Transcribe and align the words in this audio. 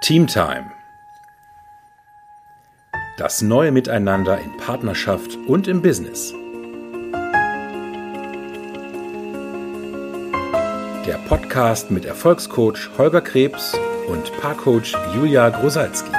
Teamtime. 0.00 0.70
Das 3.18 3.42
neue 3.42 3.72
Miteinander 3.72 4.38
in 4.38 4.56
Partnerschaft 4.56 5.36
und 5.48 5.66
im 5.66 5.82
Business. 5.82 6.32
Der 11.04 11.18
Podcast 11.28 11.90
mit 11.90 12.04
Erfolgscoach 12.04 12.90
Holger 12.96 13.20
Krebs 13.20 13.76
und 14.06 14.32
Paarcoach 14.40 14.94
Julia 15.16 15.48
Grosalski. 15.48 16.12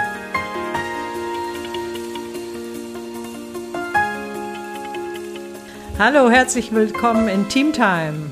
Hallo, 5.98 6.30
herzlich 6.30 6.74
willkommen 6.74 7.30
in 7.30 7.48
Teamtime. 7.48 8.30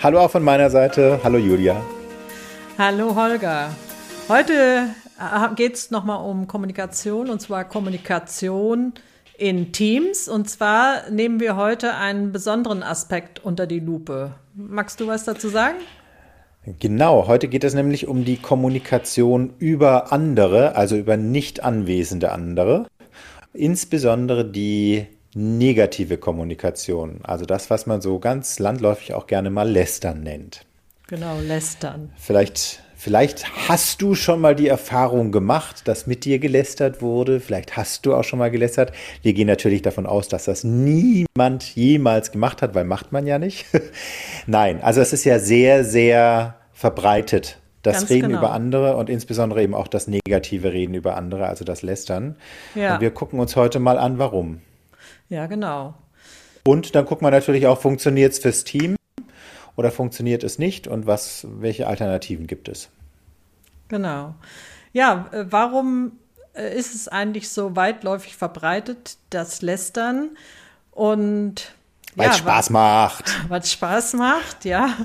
Hallo 0.00 0.20
auch 0.20 0.30
von 0.30 0.44
meiner 0.44 0.70
Seite. 0.70 1.18
Hallo 1.24 1.38
Julia. 1.38 1.82
Hallo 2.78 3.16
Holger. 3.16 3.70
Heute 4.28 4.88
äh, 5.20 5.54
geht 5.54 5.74
es 5.74 5.90
nochmal 5.90 6.24
um 6.24 6.46
Kommunikation 6.46 7.28
und 7.28 7.40
zwar 7.40 7.64
Kommunikation 7.64 8.94
in 9.36 9.72
Teams. 9.72 10.28
Und 10.28 10.48
zwar 10.48 11.10
nehmen 11.10 11.40
wir 11.40 11.56
heute 11.56 11.94
einen 11.94 12.32
besonderen 12.32 12.82
Aspekt 12.82 13.44
unter 13.44 13.66
die 13.66 13.80
Lupe. 13.80 14.34
Magst 14.54 15.00
du 15.00 15.06
was 15.06 15.24
dazu 15.24 15.48
sagen? 15.48 15.76
Genau, 16.78 17.26
heute 17.26 17.48
geht 17.48 17.64
es 17.64 17.74
nämlich 17.74 18.06
um 18.06 18.24
die 18.24 18.38
Kommunikation 18.38 19.52
über 19.58 20.12
andere, 20.12 20.76
also 20.76 20.96
über 20.96 21.18
nicht 21.18 21.62
anwesende 21.62 22.32
andere. 22.32 22.86
Insbesondere 23.52 24.46
die 24.46 25.06
negative 25.34 26.16
Kommunikation, 26.16 27.20
also 27.24 27.44
das, 27.44 27.68
was 27.68 27.86
man 27.86 28.00
so 28.00 28.18
ganz 28.20 28.58
landläufig 28.58 29.12
auch 29.12 29.26
gerne 29.26 29.50
mal 29.50 29.68
lästern 29.68 30.22
nennt. 30.22 30.64
Genau, 31.08 31.38
lästern. 31.40 32.10
Vielleicht, 32.16 32.82
vielleicht 33.04 33.68
hast 33.68 34.00
du 34.00 34.14
schon 34.14 34.40
mal 34.40 34.56
die 34.56 34.66
Erfahrung 34.66 35.30
gemacht, 35.30 35.86
dass 35.86 36.06
mit 36.06 36.24
dir 36.24 36.38
gelästert 36.38 37.02
wurde. 37.02 37.38
Vielleicht 37.38 37.76
hast 37.76 38.06
du 38.06 38.14
auch 38.14 38.24
schon 38.24 38.38
mal 38.38 38.50
gelästert. 38.50 38.92
Wir 39.20 39.34
gehen 39.34 39.46
natürlich 39.46 39.82
davon 39.82 40.06
aus, 40.06 40.28
dass 40.28 40.46
das 40.46 40.64
niemand 40.64 41.76
jemals 41.76 42.32
gemacht 42.32 42.62
hat, 42.62 42.74
weil 42.74 42.84
macht 42.84 43.12
man 43.12 43.26
ja 43.26 43.38
nicht. 43.38 43.66
Nein, 44.46 44.82
also 44.82 45.02
es 45.02 45.12
ist 45.12 45.24
ja 45.24 45.38
sehr, 45.38 45.84
sehr 45.84 46.54
verbreitet. 46.72 47.58
Das 47.82 47.98
Ganz 47.98 48.10
Reden 48.10 48.28
genau. 48.28 48.38
über 48.38 48.52
andere 48.52 48.96
und 48.96 49.10
insbesondere 49.10 49.62
eben 49.62 49.74
auch 49.74 49.88
das 49.88 50.08
negative 50.08 50.72
Reden 50.72 50.94
über 50.94 51.18
andere, 51.18 51.46
also 51.46 51.66
das 51.66 51.82
Lästern. 51.82 52.36
Ja. 52.74 52.94
Und 52.94 53.02
wir 53.02 53.10
gucken 53.10 53.38
uns 53.38 53.54
heute 53.54 53.80
mal 53.80 53.98
an, 53.98 54.18
warum. 54.18 54.62
Ja, 55.28 55.44
genau. 55.46 55.92
Und 56.66 56.94
dann 56.94 57.04
guckt 57.04 57.20
man 57.20 57.32
natürlich 57.32 57.66
auch, 57.66 57.78
funktioniert 57.78 58.32
es 58.32 58.38
fürs 58.38 58.64
Team 58.64 58.96
oder 59.76 59.90
funktioniert 59.90 60.44
es 60.44 60.58
nicht 60.58 60.86
und 60.86 61.06
was, 61.06 61.46
welche 61.58 61.86
Alternativen 61.86 62.46
gibt 62.46 62.68
es? 62.68 62.88
Genau. 63.88 64.34
Ja, 64.92 65.28
äh, 65.32 65.44
warum 65.48 66.12
äh, 66.54 66.76
ist 66.76 66.94
es 66.94 67.08
eigentlich 67.08 67.48
so 67.48 67.76
weitläufig 67.76 68.36
verbreitet, 68.36 69.18
das 69.30 69.62
Lästern? 69.62 70.30
Und 70.90 71.74
weil 72.16 72.30
es 72.30 72.36
ja, 72.36 72.42
Spaß 72.42 72.70
macht. 72.70 73.34
Weil 73.48 73.60
es 73.60 73.72
Spaß 73.72 74.12
macht, 74.14 74.64
ja. 74.64 74.96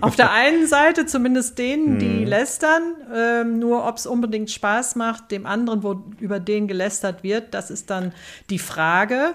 Auf 0.00 0.14
der 0.14 0.30
einen 0.30 0.68
Seite 0.68 1.06
zumindest 1.06 1.58
denen, 1.58 1.98
die 1.98 2.20
hm. 2.20 2.26
lästern, 2.26 2.82
ähm, 3.12 3.58
nur 3.58 3.84
ob 3.84 3.96
es 3.96 4.06
unbedingt 4.06 4.50
Spaß 4.50 4.94
macht, 4.94 5.32
dem 5.32 5.44
anderen, 5.44 5.82
wo 5.82 6.04
über 6.20 6.38
den 6.38 6.68
gelästert 6.68 7.24
wird, 7.24 7.52
das 7.54 7.70
ist 7.70 7.90
dann 7.90 8.12
die 8.48 8.60
Frage. 8.60 9.34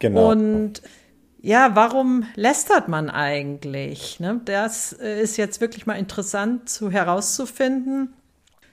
Genau. 0.00 0.30
Und 0.30 0.82
ja, 1.46 1.76
warum 1.76 2.24
lästert 2.34 2.88
man 2.88 3.08
eigentlich? 3.08 4.18
Ne? 4.18 4.40
Das 4.46 4.92
äh, 4.92 5.22
ist 5.22 5.36
jetzt 5.36 5.60
wirklich 5.60 5.86
mal 5.86 5.94
interessant 5.94 6.68
zu 6.68 6.90
herauszufinden. 6.90 8.12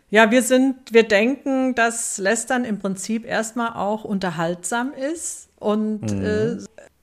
Ja, 0.10 0.32
wir 0.32 0.42
sind, 0.42 0.92
wir 0.92 1.08
denken, 1.08 1.76
dass 1.76 2.18
Lästern 2.18 2.66
im 2.66 2.80
Prinzip 2.80 3.28
erstmal 3.28 3.74
auch 3.74 4.04
unterhaltsam 4.04 4.92
ist 4.92 5.50
und 5.60 6.02
mhm. 6.02 6.26
äh, 6.26 6.58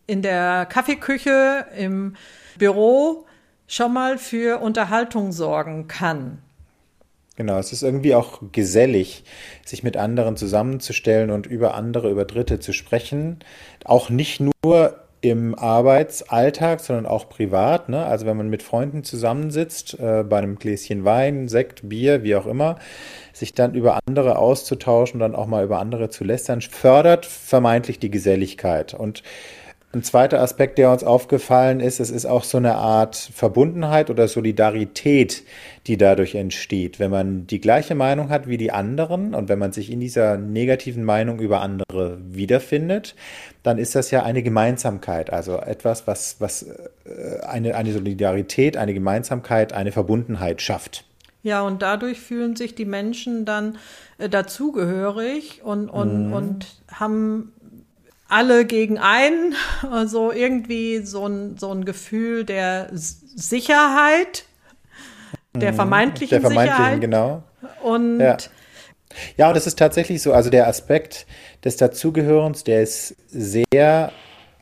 in 0.09 0.23
der 0.23 0.67
Kaffeeküche, 0.67 1.67
im 1.79 2.17
Büro 2.59 3.27
schon 3.69 3.93
mal 3.93 4.19
für 4.19 4.61
Unterhaltung 4.61 5.31
sorgen 5.31 5.87
kann. 5.87 6.39
Genau, 7.37 7.59
es 7.59 7.73
ist 7.73 7.85
irgendwie 7.85 8.17
auch 8.17 8.43
gesellig, 8.51 9.23
sich 9.65 9.85
mit 9.85 9.97
anderen 9.97 10.37
zusammenzustellen 10.37 11.31
und 11.31 11.47
über 11.47 11.75
andere, 11.75 12.11
über 12.11 12.25
Dritte 12.25 12.59
zu 12.59 12.73
sprechen. 12.73 13.39
Auch 13.85 14.11
nicht 14.11 14.41
nur 14.41 14.97
im 15.23 15.55
Arbeitsalltag, 15.55 16.81
sondern 16.81 17.07
auch 17.07 17.29
privat. 17.29 17.89
Ne? 17.89 18.05
Also 18.05 18.25
wenn 18.27 18.37
man 18.37 18.49
mit 18.49 18.63
Freunden 18.63 19.05
zusammensitzt, 19.05 19.99
äh, 20.01 20.25
bei 20.25 20.39
einem 20.39 20.59
Gläschen 20.59 21.05
Wein, 21.05 21.49
Sekt, 21.49 21.89
Bier, 21.89 22.23
wie 22.23 22.37
auch 22.37 22.47
immer, 22.47 22.79
sich 23.33 23.53
dann 23.53 23.75
über 23.75 23.99
andere 24.07 24.39
auszutauschen 24.39 25.21
dann 25.21 25.35
auch 25.35 25.47
mal 25.47 25.65
über 25.65 25.79
andere 25.79 26.09
zu 26.09 26.25
lästern, 26.25 26.63
fördert 26.63 27.27
vermeintlich 27.27 27.99
die 27.99 28.11
Geselligkeit. 28.11 28.95
Und 28.95 29.23
ein 29.93 30.05
zweiter 30.05 30.41
Aspekt, 30.41 30.79
der 30.79 30.93
uns 30.93 31.03
aufgefallen 31.03 31.81
ist, 31.81 31.99
es 31.99 32.11
ist 32.11 32.25
auch 32.25 32.45
so 32.45 32.59
eine 32.59 32.77
Art 32.77 33.17
Verbundenheit 33.17 34.09
oder 34.09 34.29
Solidarität, 34.29 35.43
die 35.89 35.97
dadurch 35.97 36.37
entsteht. 36.37 37.01
Wenn 37.01 37.11
man 37.11 37.49
die 37.49 37.61
gleiche 37.61 37.97
Meinung 37.97 38.29
hat 38.29 38.47
wie 38.47 38.57
die 38.57 38.71
anderen 38.71 39.35
und 39.35 39.49
wenn 39.49 39.59
man 39.59 39.73
sich 39.73 39.91
in 39.91 39.99
dieser 39.99 40.37
negativen 40.37 41.03
Meinung 41.03 41.41
über 41.41 41.61
andere 41.61 42.19
wiederfindet, 42.21 43.17
dann 43.65 43.79
ist 43.79 43.97
das 43.97 44.13
ja 44.13 44.23
eine 44.23 44.45
Gemeinsamkeit, 44.45 45.33
also 45.33 45.59
etwas, 45.59 46.07
was, 46.07 46.37
was 46.39 46.63
äh, 46.63 47.41
eine, 47.43 47.75
eine 47.75 47.93
Solidarität, 47.93 48.77
eine 48.77 48.95
Gemeinsamkeit, 48.95 49.73
eine 49.73 49.91
Verbundenheit 49.91 50.63
schafft. 50.63 51.05
Ja, 51.43 51.63
und 51.63 51.83
dadurch 51.83 52.21
fühlen 52.21 52.55
sich 52.55 52.75
die 52.75 52.85
Menschen 52.85 53.45
dann 53.45 53.79
äh, 54.19 54.29
dazugehörig 54.29 55.63
und, 55.65 55.89
und, 55.89 56.29
mhm. 56.29 56.33
und 56.33 56.67
haben 56.93 57.53
alle 58.31 58.65
gegen 58.65 58.99
einen, 58.99 59.55
also 59.91 60.33
irgendwie 60.33 60.99
so 60.99 61.27
ein, 61.27 61.59
so 61.59 61.73
ein 61.73 61.85
Gefühl 61.85 62.45
der 62.45 62.89
Sicherheit, 62.93 64.45
der 65.55 65.73
mhm. 65.73 65.77
vermeintlichen, 65.77 66.31
der 66.31 66.41
vermeintlichen 66.41 66.85
Sicherheit. 66.85 67.01
genau. 67.01 67.43
Und 67.83 68.21
ja. 68.21 68.37
ja, 69.37 69.49
und 69.49 69.57
das 69.57 69.67
ist 69.67 69.79
tatsächlich 69.79 70.23
so, 70.23 70.33
also 70.33 70.49
der 70.51 70.69
Aspekt 70.69 71.27
des 71.65 71.77
Dazugehörens, 71.77 72.65
der 72.65 72.83
ist 72.83 73.17
sehr 73.29 74.13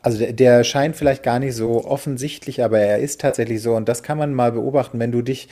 also 0.01 0.19
der, 0.19 0.33
der, 0.33 0.65
scheint 0.65 0.97
vielleicht 0.97 1.23
gar 1.23 1.39
nicht 1.39 1.55
so 1.55 1.85
offensichtlich, 1.85 2.63
aber 2.63 2.79
er 2.79 2.99
ist 2.99 3.21
tatsächlich 3.21 3.61
so. 3.61 3.75
Und 3.75 3.89
das 3.89 4.03
kann 4.03 4.17
man 4.17 4.33
mal 4.33 4.53
beobachten, 4.53 4.99
wenn 5.01 5.13
du 5.13 5.23
dich 5.23 5.49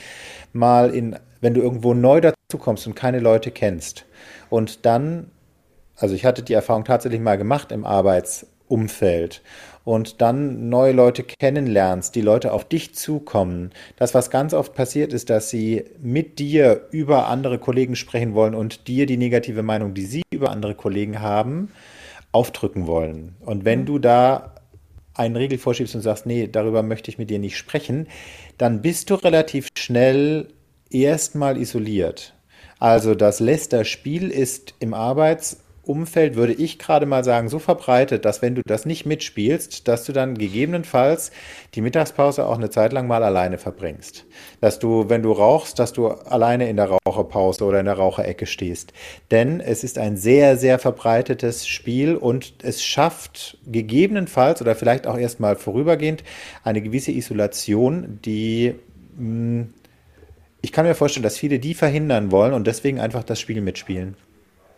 mal 0.53 0.95
in, 0.95 1.19
wenn 1.41 1.53
du 1.53 1.61
irgendwo 1.61 1.95
neu 1.95 2.21
dazu 2.21 2.59
kommst 2.59 2.87
und 2.87 2.95
keine 2.95 3.19
Leute 3.19 3.51
kennst. 3.51 4.07
Und 4.49 4.87
dann 4.87 5.31
also 5.97 6.15
ich 6.15 6.25
hatte 6.25 6.43
die 6.43 6.53
Erfahrung 6.53 6.85
tatsächlich 6.85 7.21
mal 7.21 7.39
gemacht 7.39 7.73
im 7.73 7.85
Arbeitsumfeld 7.85 9.43
und 9.85 10.21
dann 10.21 10.69
neue 10.69 10.93
Leute 10.93 11.23
kennenlernst, 11.23 12.15
die 12.15 12.21
Leute 12.21 12.53
auf 12.53 12.65
dich 12.65 12.95
zukommen. 12.95 13.71
Das, 13.97 14.15
was 14.15 14.31
ganz 14.31 14.53
oft 14.53 14.75
passiert, 14.75 15.13
ist, 15.13 15.31
dass 15.31 15.49
sie 15.49 15.85
mit 16.03 16.39
dir 16.39 16.89
über 16.91 17.29
andere 17.29 17.59
Kollegen 17.59 17.97
sprechen 17.97 18.35
wollen 18.35 18.55
und 18.55 18.89
dir 18.89 19.07
die 19.07 19.17
negative 19.17 19.63
Meinung, 19.63 19.95
die 19.95 20.07
sie 20.07 20.23
über 20.31 20.51
andere 20.51 20.75
Kollegen 20.75 21.21
haben, 21.21 21.71
aufdrücken 22.33 22.87
wollen. 22.87 23.37
Und 23.41 23.65
wenn 23.65 23.83
mhm. 23.83 23.87
du 23.87 23.99
da 24.01 24.55
einen 25.15 25.37
Riegel 25.37 25.57
vorschiebst 25.57 25.95
und 25.95 26.03
sagst, 26.03 26.27
nee, 26.27 26.47
darüber 26.47 26.83
möchte 26.83 27.11
ich 27.11 27.17
mit 27.17 27.31
dir 27.31 27.39
nicht 27.39 27.57
sprechen, 27.57 28.09
dann 28.59 28.83
bist 28.83 29.09
du 29.09 29.15
relativ 29.15 29.69
schnell 29.79 30.49
erstmal 30.91 31.57
isoliert. 31.57 32.35
Also 32.79 33.15
das 33.15 33.41
Lästerspiel 33.41 34.31
ist 34.31 34.75
im 34.81 34.93
Arbeits- 34.93 35.59
Umfeld, 35.87 36.35
würde 36.35 36.53
ich 36.53 36.79
gerade 36.79 37.07
mal 37.07 37.25
sagen, 37.25 37.49
so 37.49 37.59
verbreitet, 37.59 38.25
dass 38.25 38.43
wenn 38.43 38.55
du 38.55 38.63
das 38.67 38.87
nicht 38.87 39.07
mitspielst, 39.07 39.87
dass 39.89 40.05
du 40.05 40.13
dann 40.13 40.37
gegebenenfalls 40.37 41.31
die 41.75 41.81
Mittagspause 41.81 42.47
auch 42.47 42.57
eine 42.57 42.71
Zeit 42.71 42.93
lang 42.93 43.07
mal 43.07 43.23
alleine 43.23 43.59
verbringst. 43.59 44.25
Dass 44.61 44.79
du, 44.79 45.09
wenn 45.09 45.23
du 45.23 45.33
rauchst, 45.33 45.79
dass 45.79 45.93
du 45.93 46.09
alleine 46.09 46.69
in 46.69 46.77
der 46.77 46.91
Raucherpause 46.91 47.65
oder 47.65 47.81
in 47.81 47.87
der 47.87 47.99
Raucherecke 47.99 48.47
stehst. 48.47 48.93
Denn 49.31 49.61
es 49.61 49.85
ist 49.85 49.99
ein 49.99 50.17
sehr, 50.17 50.57
sehr 50.57 50.79
verbreitetes 50.79 51.67
Spiel 51.67 52.17
und 52.17 52.55
es 52.63 52.83
schafft 52.83 53.59
gegebenenfalls 53.67 54.61
oder 54.61 54.75
vielleicht 54.75 55.07
auch 55.07 55.19
erstmal 55.19 55.57
vorübergehend 55.57 56.25
eine 56.65 56.83
gewisse 56.83 57.13
Isolation, 57.13 58.19
die 58.25 58.75
hm, 59.17 59.73
ich 60.67 60.73
kann 60.73 60.85
mir 60.85 60.97
vorstellen, 60.97 61.23
dass 61.23 61.39
viele 61.39 61.61
die 61.61 61.75
verhindern 61.75 62.33
wollen 62.33 62.53
und 62.53 62.67
deswegen 62.67 62.99
einfach 62.99 63.23
das 63.23 63.39
Spiel 63.41 63.61
mitspielen. 63.61 64.17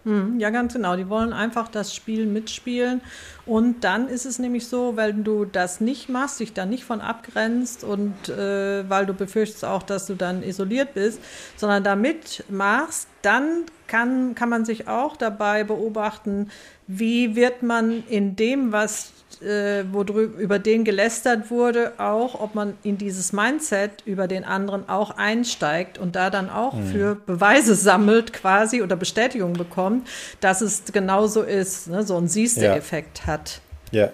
Hm, 0.09 0.41
ja, 0.41 0.49
ganz 0.49 0.73
genau. 0.73 0.97
Die 0.97 1.11
wollen 1.11 1.35
einfach 1.35 1.69
das 1.69 1.95
Spiel 1.95 2.25
mitspielen. 2.25 3.03
Und 3.45 3.85
dann 3.85 4.09
ist 4.09 4.25
es 4.25 4.39
nämlich 4.39 4.67
so, 4.67 4.97
wenn 4.97 5.23
du 5.23 5.45
das 5.45 5.83
nicht 5.83 6.09
machst, 6.09 6.41
dich 6.41 6.55
dann 6.55 6.71
nicht 6.71 6.85
von 6.85 7.03
abgrenzt 7.03 7.85
und 7.85 8.31
äh, 8.31 8.89
weil 8.89 9.05
du 9.05 9.13
befürchtest 9.13 9.67
auch, 9.67 9.83
dass 9.83 10.07
du 10.07 10.15
dann 10.15 10.43
isoliert 10.43 10.95
bist, 10.95 11.21
sondern 11.57 11.85
da 11.85 11.95
mitmachst, 11.95 13.07
dann 13.21 13.65
kann, 13.87 14.35
kann 14.35 14.49
man 14.49 14.65
sich 14.65 14.89
auch 14.89 15.15
dabei 15.15 15.63
beobachten, 15.65 16.49
wie 16.87 17.37
wird 17.37 17.63
man 17.63 18.03
in 18.09 18.35
dem, 18.35 18.73
was 18.73 19.13
äh, 19.43 19.85
wo 19.93 20.03
über 20.03 20.59
den 20.59 20.85
gelästert 20.85 21.51
wurde, 21.51 21.93
auch 21.99 22.41
ob 22.41 22.55
man 22.55 22.75
in 22.83 22.99
dieses 22.99 23.33
Mindset 23.33 24.03
über 24.05 24.29
den 24.29 24.45
anderen 24.45 24.89
auch 24.89 25.17
einsteigt 25.17 25.99
und 25.99 26.17
da 26.17 26.31
dann 26.31 26.51
auch 26.51 26.75
mhm. 26.75 26.87
für 26.87 27.15
Beweise 27.15 27.75
sammelt 27.75 28.33
quasi 28.33 28.83
oder 28.83 28.97
Bestätigung 28.97 29.53
bekommt, 29.53 30.09
dass 30.41 30.61
es 30.61 30.85
genauso 30.93 31.43
ist, 31.43 31.89
ne, 31.89 32.03
so 32.03 32.17
einen 32.17 32.29
Siehste-Effekt 32.29 33.21
ja. 33.21 33.27
hat. 33.27 33.61
Ja. 33.91 34.11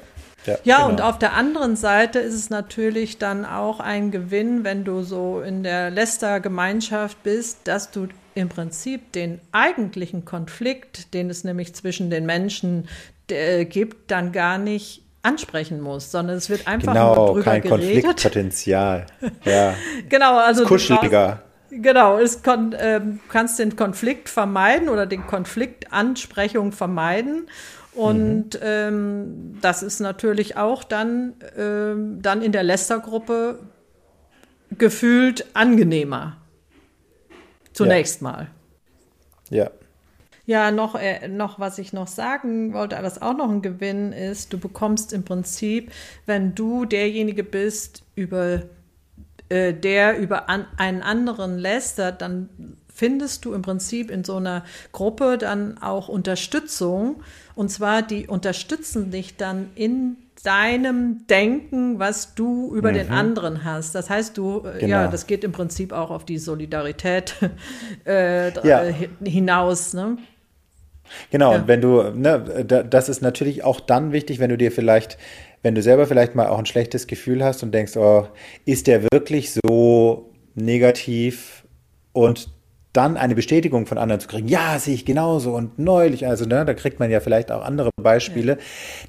Ja, 0.46 0.58
ja 0.64 0.76
genau. 0.76 0.88
und 0.88 1.00
auf 1.00 1.18
der 1.18 1.32
anderen 1.32 1.76
Seite 1.76 2.18
ist 2.18 2.34
es 2.34 2.50
natürlich 2.50 3.18
dann 3.18 3.44
auch 3.44 3.80
ein 3.80 4.10
Gewinn, 4.10 4.64
wenn 4.64 4.84
du 4.84 5.02
so 5.02 5.40
in 5.40 5.62
der 5.62 5.90
Lester-Gemeinschaft 5.90 7.22
bist, 7.22 7.60
dass 7.64 7.90
du 7.90 8.08
im 8.34 8.48
Prinzip 8.48 9.12
den 9.12 9.40
eigentlichen 9.52 10.24
Konflikt, 10.24 11.14
den 11.14 11.30
es 11.30 11.44
nämlich 11.44 11.74
zwischen 11.74 12.10
den 12.10 12.26
Menschen 12.26 12.88
äh, 13.30 13.64
gibt, 13.64 14.10
dann 14.10 14.32
gar 14.32 14.58
nicht 14.58 15.03
ansprechen 15.24 15.80
musst, 15.80 16.10
sondern 16.10 16.36
es 16.36 16.50
wird 16.50 16.66
einfach 16.66 16.92
genau, 16.92 17.14
nur 17.14 17.26
drüber 17.26 17.42
kein 17.42 17.62
geredet. 17.62 18.04
Konfliktpotenzial. 18.04 19.06
Ja. 19.44 19.74
genau, 20.08 20.38
also 20.38 20.64
kuscheliger. 20.64 21.42
Genau, 21.70 22.18
es 22.18 22.42
kon, 22.42 22.74
ähm, 22.78 23.20
kannst 23.28 23.58
den 23.58 23.74
Konflikt 23.74 24.28
vermeiden 24.28 24.88
oder 24.88 25.06
den 25.06 25.26
Konfliktansprechung 25.26 26.72
vermeiden. 26.72 27.48
Und 27.94 28.54
mhm. 28.54 28.60
ähm, 28.62 29.58
das 29.60 29.82
ist 29.82 30.00
natürlich 30.00 30.56
auch 30.56 30.84
dann, 30.84 31.34
ähm, 31.56 32.22
dann 32.22 32.42
in 32.42 32.52
der 32.52 32.62
Lester-Gruppe 32.62 33.58
gefühlt 34.76 35.46
angenehmer. 35.54 36.36
Zunächst 37.72 38.20
ja. 38.20 38.28
mal. 38.28 38.46
Ja. 39.50 39.70
Ja, 40.46 40.70
noch, 40.70 40.94
äh, 40.94 41.28
noch, 41.28 41.58
was 41.58 41.78
ich 41.78 41.92
noch 41.92 42.06
sagen 42.06 42.74
wollte, 42.74 42.96
was 43.00 43.22
auch 43.22 43.36
noch 43.36 43.50
ein 43.50 43.62
Gewinn 43.62 44.12
ist, 44.12 44.52
du 44.52 44.58
bekommst 44.58 45.12
im 45.12 45.24
Prinzip, 45.24 45.90
wenn 46.26 46.54
du 46.54 46.84
derjenige 46.84 47.44
bist, 47.44 48.02
über 48.14 48.62
äh, 49.48 49.72
der 49.72 50.18
über 50.18 50.48
an, 50.48 50.66
einen 50.76 51.02
anderen 51.02 51.58
lästert, 51.58 52.22
dann 52.22 52.48
findest 52.92 53.44
du 53.44 53.52
im 53.52 53.62
Prinzip 53.62 54.10
in 54.10 54.24
so 54.24 54.36
einer 54.36 54.64
Gruppe 54.92 55.36
dann 55.38 55.78
auch 55.78 56.08
Unterstützung. 56.08 57.22
Und 57.54 57.70
zwar, 57.70 58.02
die 58.02 58.26
unterstützen 58.26 59.10
dich 59.10 59.36
dann 59.36 59.70
in 59.74 60.16
deinem 60.44 61.26
Denken, 61.26 61.98
was 61.98 62.34
du 62.34 62.74
über 62.74 62.90
mhm. 62.90 62.94
den 62.94 63.10
anderen 63.10 63.64
hast. 63.64 63.94
Das 63.94 64.10
heißt, 64.10 64.36
du, 64.36 64.58
äh, 64.64 64.80
genau. 64.80 64.90
ja, 64.90 65.08
das 65.08 65.26
geht 65.26 65.42
im 65.42 65.52
Prinzip 65.52 65.92
auch 65.92 66.10
auf 66.10 66.24
die 66.24 66.38
Solidarität 66.38 67.34
äh, 68.06 68.52
ja. 68.66 68.82
hinaus. 69.24 69.94
Ne? 69.94 70.18
Genau, 71.30 71.52
ja. 71.52 71.58
und 71.58 71.68
wenn 71.68 71.80
du, 71.80 72.02
ne, 72.10 72.64
das 72.88 73.08
ist 73.08 73.22
natürlich 73.22 73.64
auch 73.64 73.80
dann 73.80 74.12
wichtig, 74.12 74.38
wenn 74.38 74.50
du 74.50 74.56
dir 74.56 74.72
vielleicht, 74.72 75.18
wenn 75.62 75.74
du 75.74 75.82
selber 75.82 76.06
vielleicht 76.06 76.34
mal 76.34 76.48
auch 76.48 76.58
ein 76.58 76.66
schlechtes 76.66 77.06
Gefühl 77.06 77.44
hast 77.44 77.62
und 77.62 77.72
denkst, 77.72 77.96
oh, 77.96 78.26
ist 78.64 78.86
der 78.86 79.02
wirklich 79.12 79.52
so 79.52 80.32
negativ 80.54 81.64
und 82.12 82.53
dann 82.94 83.16
eine 83.16 83.34
Bestätigung 83.34 83.86
von 83.86 83.98
anderen 83.98 84.20
zu 84.20 84.28
kriegen, 84.28 84.48
ja, 84.48 84.78
sehe 84.78 84.94
ich 84.94 85.04
genauso 85.04 85.52
und 85.52 85.78
neulich, 85.78 86.26
also 86.26 86.46
ne, 86.46 86.64
da 86.64 86.74
kriegt 86.74 87.00
man 87.00 87.10
ja 87.10 87.20
vielleicht 87.20 87.50
auch 87.50 87.64
andere 87.64 87.90
Beispiele. 88.00 88.52
Ja. 88.52 88.58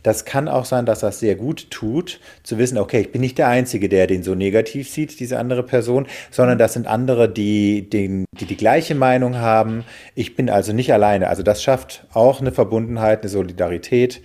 Das 0.02 0.26
kann 0.26 0.48
auch 0.48 0.66
sein, 0.66 0.88
dass 0.88 1.00
das 1.00 1.20
sehr 1.20 1.36
gut 1.36 1.70
tut, 1.70 2.20
zu 2.42 2.58
wissen, 2.58 2.80
okay, 2.80 3.02
ich 3.02 3.12
bin 3.12 3.22
nicht 3.22 3.38
der 3.38 3.48
Einzige, 3.48 3.88
der 3.88 4.08
den 4.08 4.24
so 4.24 4.34
negativ 4.34 4.90
sieht, 4.90 5.20
diese 5.20 5.38
andere 5.38 5.62
Person, 5.62 6.08
sondern 6.32 6.58
das 6.58 6.74
sind 6.74 6.88
andere, 6.88 7.30
die, 7.30 7.88
den, 7.88 8.26
die 8.40 8.46
die 8.46 8.58
gleiche 8.58 8.96
Meinung 8.96 9.38
haben. 9.38 9.86
Ich 10.16 10.36
bin 10.36 10.50
also 10.50 10.74
nicht 10.74 10.92
alleine. 10.92 11.28
Also 11.28 11.44
das 11.44 11.62
schafft 11.62 12.08
auch 12.12 12.42
eine 12.42 12.52
Verbundenheit, 12.52 13.22
eine 13.22 13.30
Solidarität 13.30 14.22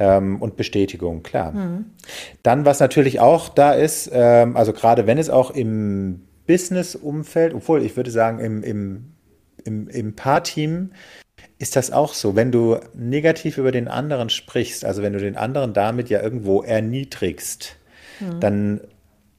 ähm, 0.00 0.42
und 0.42 0.56
Bestätigung, 0.56 1.22
klar. 1.22 1.52
Mhm. 1.52 1.86
Dann, 2.42 2.64
was 2.64 2.80
natürlich 2.80 3.20
auch 3.20 3.48
da 3.48 3.72
ist, 3.72 4.10
ähm, 4.12 4.56
also 4.56 4.72
gerade 4.72 5.06
wenn 5.06 5.18
es 5.18 5.30
auch 5.30 5.52
im 5.52 6.25
Business-Umfeld, 6.46 7.54
obwohl 7.54 7.82
ich 7.82 7.96
würde 7.96 8.10
sagen, 8.10 8.38
im, 8.38 8.62
im, 8.62 9.12
im, 9.64 9.88
im 9.88 10.16
Paarteam 10.16 10.92
ist 11.58 11.76
das 11.76 11.90
auch 11.90 12.14
so. 12.14 12.36
Wenn 12.36 12.52
du 12.52 12.78
negativ 12.94 13.58
über 13.58 13.72
den 13.72 13.88
anderen 13.88 14.30
sprichst, 14.30 14.84
also 14.84 15.02
wenn 15.02 15.12
du 15.12 15.18
den 15.18 15.36
anderen 15.36 15.72
damit 15.72 16.08
ja 16.10 16.22
irgendwo 16.22 16.62
erniedrigst, 16.62 17.76
mhm. 18.20 18.40
dann 18.40 18.80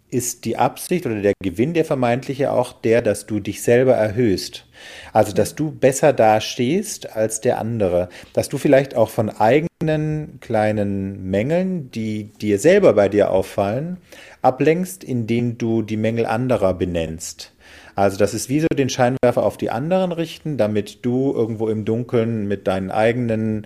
ist 0.09 0.45
die 0.45 0.57
Absicht 0.57 1.05
oder 1.05 1.21
der 1.21 1.33
Gewinn 1.43 1.73
der 1.73 1.85
vermeintliche 1.85 2.51
auch 2.51 2.73
der, 2.73 3.01
dass 3.01 3.25
du 3.25 3.39
dich 3.39 3.61
selber 3.61 3.93
erhöhst. 3.93 4.65
Also, 5.11 5.33
dass 5.33 5.55
du 5.55 5.71
besser 5.71 6.13
dastehst 6.13 7.15
als 7.15 7.41
der 7.41 7.59
andere. 7.59 8.09
Dass 8.33 8.47
du 8.49 8.57
vielleicht 8.57 8.95
auch 8.95 9.09
von 9.09 9.29
eigenen 9.29 10.39
kleinen 10.39 11.29
Mängeln, 11.29 11.91
die 11.91 12.25
dir 12.25 12.59
selber 12.59 12.93
bei 12.93 13.09
dir 13.09 13.31
auffallen, 13.31 13.97
ablenkst, 14.41 15.03
indem 15.03 15.57
du 15.57 15.81
die 15.81 15.97
Mängel 15.97 16.25
anderer 16.25 16.73
benennst. 16.73 17.53
Also 17.97 18.17
das 18.17 18.35
ist 18.35 18.47
wie 18.47 18.59
so 18.59 18.67
den 18.67 18.89
Scheinwerfer 18.89 19.41
auf 19.41 19.57
die 19.57 19.71
anderen 19.71 20.11
richten, 20.11 20.57
damit 20.57 21.03
du 21.03 21.33
irgendwo 21.33 21.67
im 21.67 21.83
Dunkeln 21.83 22.47
mit 22.47 22.67
deinen 22.67 22.91
eigenen 22.91 23.65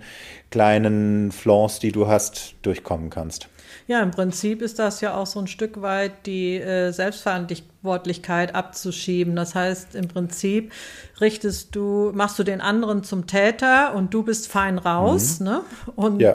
kleinen 0.50 1.32
Flaws, 1.32 1.80
die 1.80 1.92
du 1.92 2.06
hast, 2.06 2.54
durchkommen 2.62 3.10
kannst. 3.10 3.48
Ja, 3.86 4.02
im 4.02 4.10
Prinzip 4.10 4.62
ist 4.62 4.78
das 4.78 5.00
ja 5.00 5.14
auch 5.14 5.26
so 5.26 5.40
ein 5.40 5.46
Stück 5.46 5.82
weit 5.82 6.26
die 6.26 6.56
äh, 6.56 6.92
Selbstverantwortlichkeit 6.92 8.54
abzuschieben. 8.54 9.36
Das 9.36 9.54
heißt, 9.54 9.94
im 9.94 10.08
Prinzip 10.08 10.72
richtest 11.20 11.74
du, 11.74 12.12
machst 12.14 12.38
du 12.38 12.44
den 12.44 12.60
anderen 12.60 13.04
zum 13.04 13.26
Täter 13.26 13.94
und 13.94 14.14
du 14.14 14.22
bist 14.22 14.48
fein 14.48 14.78
raus, 14.78 15.40
mhm. 15.40 15.46
ne? 15.46 15.60
Und 15.96 16.20
ja. 16.20 16.32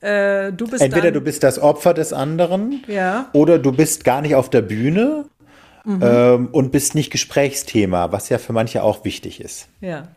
Äh, 0.00 0.52
du 0.52 0.66
bist 0.66 0.82
Entweder 0.82 1.12
du 1.12 1.20
bist 1.20 1.42
das 1.42 1.58
Opfer 1.58 1.92
des 1.92 2.12
anderen 2.12 2.82
ja. 2.86 3.28
oder 3.34 3.58
du 3.58 3.70
bist 3.70 4.04
gar 4.04 4.22
nicht 4.22 4.34
auf 4.34 4.48
der 4.48 4.62
Bühne 4.62 5.26
mhm. 5.84 6.00
ähm, 6.02 6.48
und 6.52 6.72
bist 6.72 6.94
nicht 6.94 7.10
Gesprächsthema, 7.10 8.10
was 8.12 8.28
ja 8.30 8.38
für 8.38 8.52
manche 8.52 8.82
auch 8.82 9.04
wichtig 9.04 9.42
ist. 9.42 9.68
Ja. 9.82 10.08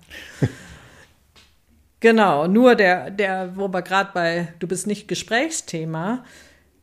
genau, 2.00 2.48
nur 2.48 2.75
der, 2.75 3.12
der, 3.12 3.51
wo 3.56 3.68
wir 3.68 3.81
gerade 3.81 4.12
bei, 4.13 4.54
du 4.59 4.68
bist 4.68 4.88
nicht 4.88 5.09
Gesprächsthema, 5.09 6.24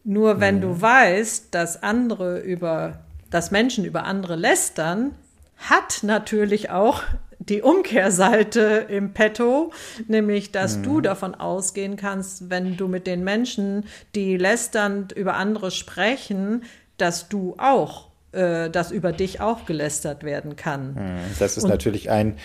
nur 0.04 0.40
wenn 0.40 0.56
mhm. 0.56 0.60
du 0.60 0.80
weißt, 0.80 1.54
dass 1.54 1.82
andere 1.82 2.40
über, 2.40 3.00
dass 3.30 3.50
Menschen 3.50 3.84
über 3.84 4.04
andere 4.04 4.36
lästern, 4.36 5.12
hat 5.56 6.02
natürlich 6.02 6.70
auch 6.70 7.02
die 7.38 7.62
Umkehrseite 7.62 8.86
im 8.88 9.12
Petto, 9.12 9.72
nämlich 10.08 10.52
dass 10.52 10.78
mhm. 10.78 10.82
du 10.82 11.00
davon 11.00 11.34
ausgehen 11.34 11.96
kannst, 11.96 12.50
wenn 12.50 12.76
du 12.76 12.86
mit 12.86 13.06
den 13.06 13.24
Menschen, 13.24 13.84
die 14.14 14.36
lästernd 14.36 15.12
über 15.12 15.34
andere 15.34 15.70
sprechen, 15.70 16.64
dass 16.98 17.28
du 17.28 17.54
auch 17.58 18.10
äh, 18.32 18.70
dass 18.70 18.92
über 18.92 19.10
dich 19.10 19.40
auch 19.40 19.64
gelästert 19.64 20.22
werden 20.22 20.54
kann. 20.54 20.94
Mhm. 20.94 21.18
Das 21.40 21.56
ist 21.56 21.64
und, 21.64 21.70
natürlich 21.70 22.10
ein, 22.10 22.36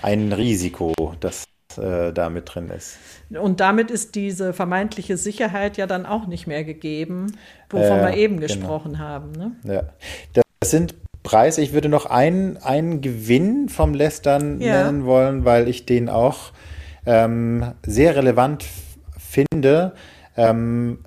ein 0.00 0.32
Risiko, 0.32 0.94
das 1.18 1.46
äh, 1.78 2.12
da 2.12 2.30
mit 2.30 2.54
drin 2.54 2.68
ist. 2.68 2.98
Und 3.30 3.60
damit 3.60 3.90
ist 3.90 4.14
diese 4.14 4.52
vermeintliche 4.52 5.16
Sicherheit 5.16 5.76
ja 5.76 5.86
dann 5.86 6.06
auch 6.06 6.26
nicht 6.26 6.46
mehr 6.46 6.64
gegeben, 6.64 7.36
wovon 7.70 7.98
äh, 7.98 8.02
wir 8.02 8.14
eben 8.16 8.40
genau. 8.40 8.46
gesprochen 8.46 8.98
haben. 8.98 9.32
Ne? 9.32 9.52
Ja. 9.64 9.82
Das 10.60 10.70
sind 10.70 10.94
Preis. 11.22 11.58
Ich 11.58 11.72
würde 11.72 11.88
noch 11.88 12.06
einen, 12.06 12.56
einen 12.58 13.00
Gewinn 13.00 13.68
vom 13.68 13.94
Lästern 13.94 14.60
ja. 14.60 14.84
nennen 14.84 15.04
wollen, 15.04 15.44
weil 15.44 15.68
ich 15.68 15.86
den 15.86 16.08
auch 16.08 16.52
ähm, 17.06 17.72
sehr 17.84 18.16
relevant 18.16 18.64
finde. 19.18 19.92
Ähm, 20.36 20.98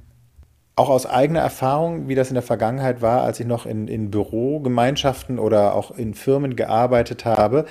auch 0.77 0.89
aus 0.89 1.05
eigener 1.05 1.39
Erfahrung, 1.39 2.10
wie 2.10 2.15
das 2.15 2.29
in 2.29 2.34
der 2.34 2.43
Vergangenheit 2.43 3.01
war, 3.01 3.24
als 3.24 3.39
ich 3.39 3.45
noch 3.45 3.65
in, 3.65 3.88
in 3.88 4.12
Bürogemeinschaften 4.12 5.39
oder 5.39 5.74
auch 5.74 5.91
in 5.91 6.13
Firmen 6.13 6.55
gearbeitet 6.57 7.24
habe. 7.24 7.65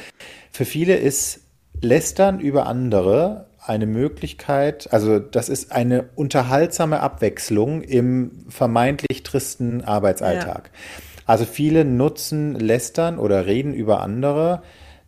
Für 0.52 0.64
viele 0.64 0.96
ist 0.96 1.43
Lästern 1.80 2.40
über 2.40 2.66
andere 2.66 3.46
eine 3.66 3.86
Möglichkeit, 3.86 4.92
also 4.92 5.18
das 5.18 5.48
ist 5.48 5.72
eine 5.72 6.10
unterhaltsame 6.16 7.00
Abwechslung 7.00 7.82
im 7.82 8.44
vermeintlich 8.48 9.22
tristen 9.22 9.82
Arbeitsalltag. 9.82 10.70
Ja. 10.72 11.02
Also 11.26 11.46
viele 11.46 11.84
nutzen 11.84 12.54
Lästern 12.54 13.18
oder 13.18 13.46
reden 13.46 13.72
über 13.72 14.02
andere 14.02 14.62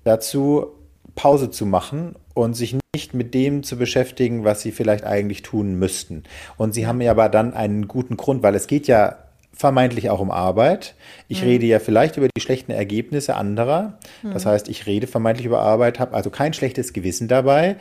dazu, 0.05 0.69
Pause 1.15 1.51
zu 1.51 1.67
machen 1.67 2.15
und 2.35 2.55
sich 2.55 2.77
nicht 2.95 3.15
mit 3.15 3.35
dem 3.35 3.63
zu 3.63 3.77
beschäftigen, 3.77 4.45
was 4.45 4.63
sie 4.63 4.73
vielleicht 4.73 5.05
eigentlich 5.05 5.43
tun 5.43 5.79
müssten. 5.79 6.25
Und 6.57 6.73
sie 6.73 6.87
haben 6.87 7.01
ja 7.01 7.11
aber 7.11 7.29
dann 7.29 7.55
einen 7.55 7.89
guten 7.89 8.17
Grund, 8.17 8.43
weil 8.43 8.55
es 8.55 8.67
geht 8.67 8.87
ja 8.87 9.17
vermeintlich 9.57 10.11
auch 10.11 10.21
um 10.21 10.31
Arbeit. 10.31 10.95
Ich 11.29 11.43
mhm. 11.43 11.49
rede 11.49 11.67
ja 11.67 11.79
vielleicht 11.79 12.19
über 12.19 12.29
die 12.29 12.41
schlechten 12.41 12.73
Ergebnisse 12.73 13.35
anderer. 13.35 13.99
Das 14.23 14.45
mhm. 14.45 14.51
heißt, 14.51 14.69
ich 14.69 14.87
rede 14.87 15.07
vermeintlich 15.07 15.47
über 15.47 15.61
Arbeit, 15.61 15.99
habe 15.99 16.15
also 16.15 16.31
kein 16.31 16.53
schlechtes 16.53 16.93
Gewissen 16.93 17.27
dabei, 17.27 17.77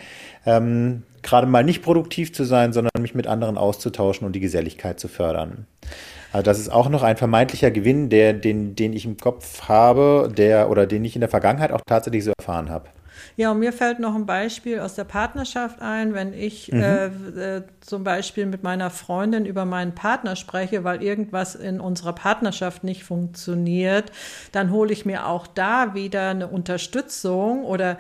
ähm, 0.46 1.04
gerade 1.22 1.48
mal 1.48 1.64
nicht 1.64 1.84
produktiv 1.84 2.34
zu 2.34 2.46
sein, 2.46 2.72
sondern 2.72 3.02
mich 3.02 3.14
mit 3.14 3.28
anderen 3.28 3.58
auszutauschen 3.58 4.26
und 4.26 4.34
die 4.34 4.40
Geselligkeit 4.40 5.00
zu 5.00 5.10
fördern. 5.10 5.68
Also 6.32 6.44
das 6.44 6.60
ist 6.60 6.70
auch 6.70 6.90
noch 6.90 7.04
ein 7.04 7.18
vermeintlicher 7.18 7.72
Gewinn, 7.72 8.10
der, 8.10 8.34
den, 8.34 8.76
den 8.76 8.94
ich 8.94 9.06
im 9.06 9.18
Kopf 9.18 9.64
habe, 9.68 10.32
der 10.36 10.70
oder 10.70 10.86
den 10.86 11.04
ich 11.04 11.16
in 11.16 11.22
der 11.22 11.30
Vergangenheit 11.30 11.72
auch 11.72 11.82
tatsächlich 11.86 12.24
so 12.24 12.32
erfahren 12.38 12.70
habe. 12.70 12.88
Ja, 13.38 13.52
und 13.52 13.60
mir 13.60 13.74
fällt 13.74 14.00
noch 14.00 14.16
ein 14.16 14.26
Beispiel 14.26 14.80
aus 14.80 14.96
der 14.96 15.04
Partnerschaft 15.04 15.82
ein, 15.82 16.14
wenn 16.14 16.34
ich 16.34 16.72
mhm. 16.72 16.82
äh, 16.82 17.06
äh, 17.06 17.64
zum 17.82 18.04
Beispiel 18.04 18.46
mit 18.46 18.64
meiner 18.64 18.90
Freundin 18.90 19.46
über 19.46 19.66
meinen 19.66 19.96
Partner 19.96 20.36
spreche, 20.36 20.84
weil 20.84 21.04
irgendwas 21.04 21.56
in 21.56 21.80
unserer 21.80 22.14
Partnerschaft 22.14 22.84
nicht 22.84 23.04
funktioniert, 23.04 24.12
dann 24.52 24.72
hole 24.72 24.94
ich 24.94 25.06
mir 25.06 25.28
auch 25.28 25.48
da 25.48 25.94
wieder 25.94 26.30
eine 26.30 26.48
Unterstützung 26.48 27.64
oder 27.64 27.98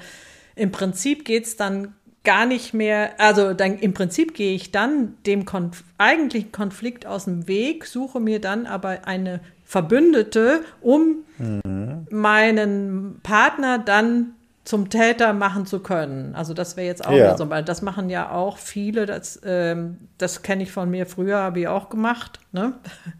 im 0.55 0.71
Prinzip 0.71 1.25
geht 1.25 1.45
es 1.45 1.57
dann 1.57 1.93
gar 2.25 2.45
nicht 2.45 2.73
mehr, 2.73 3.19
also 3.19 3.53
dann 3.53 3.77
im 3.77 3.93
Prinzip 3.93 4.33
gehe 4.33 4.55
ich 4.55 4.71
dann 4.71 5.15
dem 5.25 5.45
Konf 5.45 5.83
eigentlichen 5.97 6.51
Konflikt 6.51 7.05
aus 7.05 7.25
dem 7.25 7.47
Weg, 7.47 7.85
suche 7.85 8.19
mir 8.19 8.41
dann 8.41 8.65
aber 8.65 9.05
eine 9.07 9.39
Verbündete, 9.63 10.61
um 10.81 11.23
mhm. 11.37 12.07
meinen 12.09 13.19
Partner 13.23 13.79
dann 13.79 14.34
zum 14.65 14.89
Täter 14.89 15.33
machen 15.33 15.65
zu 15.65 15.79
können. 15.79 16.35
Also 16.35 16.53
das 16.53 16.75
wäre 16.75 16.87
jetzt 16.87 17.05
auch 17.05 17.13
ja. 17.13 17.37
so, 17.37 17.49
weil 17.49 17.63
das 17.63 17.81
machen 17.81 18.09
ja 18.09 18.31
auch 18.31 18.57
viele, 18.57 19.05
das, 19.05 19.39
ähm, 19.45 19.97
das 20.17 20.41
kenne 20.41 20.63
ich 20.63 20.71
von 20.71 20.89
mir 20.89 21.05
früher, 21.05 21.37
habe 21.37 21.61
ich 21.61 21.67
auch 21.67 21.89
gemacht. 21.89 22.39
Ne? 22.51 22.73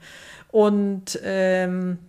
Und 0.52 1.20
ähm, 1.24 2.00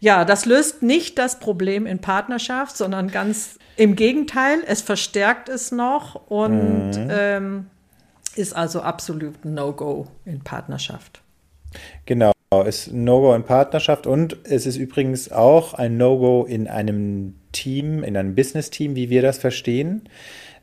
ja, 0.00 0.24
das 0.24 0.46
löst 0.46 0.82
nicht 0.82 1.18
das 1.18 1.40
Problem 1.40 1.86
in 1.86 1.98
Partnerschaft, 1.98 2.76
sondern 2.76 3.08
ganz 3.08 3.58
im 3.76 3.96
Gegenteil, 3.96 4.58
es 4.66 4.80
verstärkt 4.80 5.48
es 5.48 5.72
noch 5.72 6.28
und 6.28 6.90
mhm. 6.90 7.08
ähm, 7.10 7.66
ist 8.34 8.54
also 8.54 8.80
absolut 8.82 9.44
ein 9.44 9.54
No-Go 9.54 10.06
in 10.24 10.40
Partnerschaft. 10.40 11.22
Genau, 12.06 12.32
ist 12.66 12.88
ein 12.88 13.04
No-Go 13.04 13.34
in 13.34 13.44
Partnerschaft 13.44 14.06
und 14.06 14.36
es 14.44 14.66
ist 14.66 14.76
übrigens 14.76 15.32
auch 15.32 15.74
ein 15.74 15.96
No-Go 15.96 16.44
in 16.44 16.68
einem 16.68 17.37
Team, 17.52 18.02
in 18.02 18.16
einem 18.16 18.34
Business-Team, 18.34 18.96
wie 18.96 19.10
wir 19.10 19.22
das 19.22 19.38
verstehen. 19.38 20.08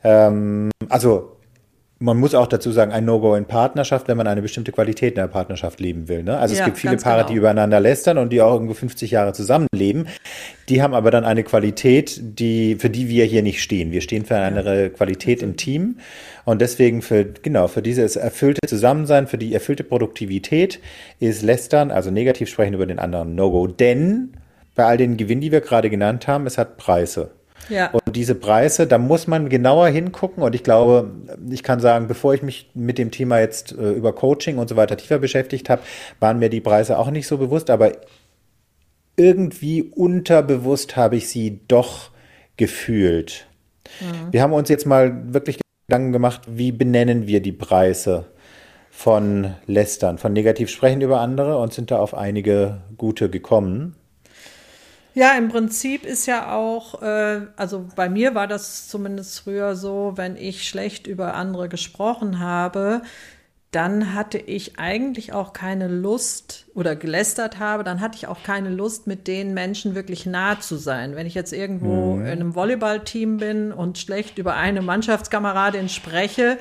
Ähm, 0.04 0.72
also 0.90 1.36
man 2.00 2.18
muss 2.18 2.36
auch 2.36 2.48
dazu 2.48 2.72
sagen, 2.72 2.92
ein 2.92 3.06
No-Go 3.06 3.36
in 3.36 3.46
Partnerschaft, 3.46 4.10
wenn 4.10 4.18
man 4.18 4.28
eine 4.28 4.42
bestimmte 4.42 4.74
Qualität 4.74 5.14
in 5.14 5.22
der 5.22 5.28
Partnerschaft 5.28 5.80
leben 5.80 6.10
will. 6.10 6.24
Ne? 6.24 6.38
Also 6.38 6.54
ja, 6.54 6.62
es 6.62 6.66
gibt 6.66 6.78
viele 6.78 6.98
Paare, 6.98 7.20
genau. 7.20 7.30
die 7.30 7.36
übereinander 7.36 7.80
lästern 7.80 8.18
und 8.18 8.34
die 8.34 8.42
auch 8.42 8.54
irgendwo 8.54 8.74
50 8.74 9.12
Jahre 9.12 9.32
zusammenleben. 9.32 10.08
Die 10.68 10.82
haben 10.82 10.94
aber 10.94 11.10
dann 11.10 11.24
eine 11.24 11.44
Qualität, 11.44 12.20
die, 12.22 12.76
für 12.76 12.90
die 12.90 13.08
wir 13.08 13.24
hier 13.24 13.44
nicht 13.44 13.62
stehen. 13.62 13.92
Wir 13.92 14.02
stehen 14.02 14.26
für 14.26 14.36
eine 14.36 14.46
andere 14.46 14.90
Qualität 14.90 15.42
im 15.42 15.56
Team. 15.56 15.98
Und 16.44 16.60
deswegen 16.62 17.02
für, 17.02 17.24
genau, 17.26 17.68
für 17.68 17.82
dieses 17.82 18.18
erfüllte 18.18 18.68
Zusammensein, 18.68 19.28
für 19.28 19.38
die 19.38 19.54
erfüllte 19.54 19.86
Produktivität 19.86 20.82
ist 21.22 21.44
Lästern, 21.44 21.92
also 21.92 22.12
negativ 22.12 22.50
sprechen 22.50 22.74
über 22.74 22.86
den 22.86 23.00
anderen 23.00 23.36
No-Go. 23.36 23.68
Denn 23.68 24.34
bei 24.76 24.86
all 24.86 24.98
den 24.98 25.18
Gewinnen, 25.18 25.42
die 25.42 25.52
wir 25.52 25.62
gerade 25.62 25.90
genannt 25.90 26.28
haben, 26.28 26.46
es 26.46 26.58
hat 26.58 26.78
Preise. 26.78 27.32
Ja. 27.70 27.90
Und 27.92 28.16
diese 28.16 28.36
Preise, 28.36 28.86
da 28.86 28.98
muss 28.98 29.28
man 29.28 29.50
genauer 29.50 29.88
hingucken. 29.88 30.44
Und 30.44 30.54
ich 30.54 30.64
glaube, 30.64 31.10
ich 31.50 31.64
kann 31.64 31.80
sagen, 31.80 32.08
bevor 32.08 32.34
ich 32.34 32.44
mich 32.44 32.70
mit 32.74 32.98
dem 32.98 33.12
Thema 33.12 33.40
jetzt 33.40 33.72
äh, 33.72 33.92
über 33.92 34.14
Coaching 34.14 34.58
und 34.58 34.70
so 34.70 34.76
weiter 34.76 34.98
tiefer 34.98 35.18
beschäftigt 35.18 35.70
habe, 35.70 35.82
waren 36.20 36.40
mir 36.40 36.50
die 36.50 36.62
Preise 36.62 37.00
auch 37.00 37.10
nicht 37.10 37.28
so 37.28 37.38
bewusst. 37.38 37.70
Aber 37.70 37.94
irgendwie 39.18 39.84
unterbewusst 39.84 40.96
habe 40.96 41.16
ich 41.16 41.30
sie 41.30 41.62
doch 41.68 42.12
gefühlt. 42.58 43.48
Mhm. 44.00 44.32
Wir 44.32 44.42
haben 44.42 44.54
uns 44.54 44.70
jetzt 44.70 44.86
mal 44.86 45.34
wirklich 45.34 45.60
Gedanken 45.88 46.12
gemacht, 46.12 46.42
wie 46.48 46.72
benennen 46.72 47.28
wir 47.28 47.42
die 47.42 47.52
Preise 47.52 48.26
von 48.90 49.54
Lästern, 49.68 50.18
von 50.18 50.34
negativ 50.34 50.70
sprechen 50.70 51.02
über 51.02 51.20
andere 51.20 51.58
und 51.58 51.74
sind 51.74 51.92
da 51.92 52.00
auf 52.00 52.14
einige 52.14 52.82
gute 52.98 53.30
gekommen. 53.30 53.96
Ja, 55.16 55.38
im 55.38 55.48
Prinzip 55.48 56.06
ist 56.06 56.26
ja 56.26 56.54
auch, 56.54 57.02
äh, 57.02 57.48
also 57.56 57.88
bei 57.96 58.10
mir 58.10 58.36
war 58.36 58.48
das 58.48 58.90
zumindest 58.90 59.40
früher 59.40 59.78
so, 59.78 60.14
wenn 60.16 60.36
ich 60.36 60.68
schlecht 60.68 61.08
über 61.08 61.36
andere 61.36 61.70
gesprochen 61.70 62.40
habe, 62.42 63.02
dann 63.72 64.14
hatte 64.14 64.38
ich 64.38 64.78
eigentlich 64.78 65.32
auch 65.32 65.54
keine 65.54 65.88
Lust 65.88 66.68
oder 66.76 66.98
gelästert 66.98 67.60
habe, 67.60 67.86
dann 67.86 68.02
hatte 68.02 68.18
ich 68.18 68.28
auch 68.28 68.44
keine 68.44 68.70
Lust, 68.70 69.08
mit 69.08 69.28
den 69.28 69.54
Menschen 69.54 69.96
wirklich 69.96 70.26
nah 70.26 70.60
zu 70.60 70.76
sein. 70.76 71.16
Wenn 71.16 71.28
ich 71.28 71.34
jetzt 71.34 71.54
irgendwo 71.54 72.16
mhm. 72.16 72.26
in 72.26 72.32
einem 72.32 72.56
Volleyballteam 72.56 73.38
bin 73.38 73.72
und 73.72 73.98
schlecht 73.98 74.38
über 74.38 74.56
eine 74.56 74.82
Mannschaftskameradin 74.82 75.88
spreche, 75.88 76.58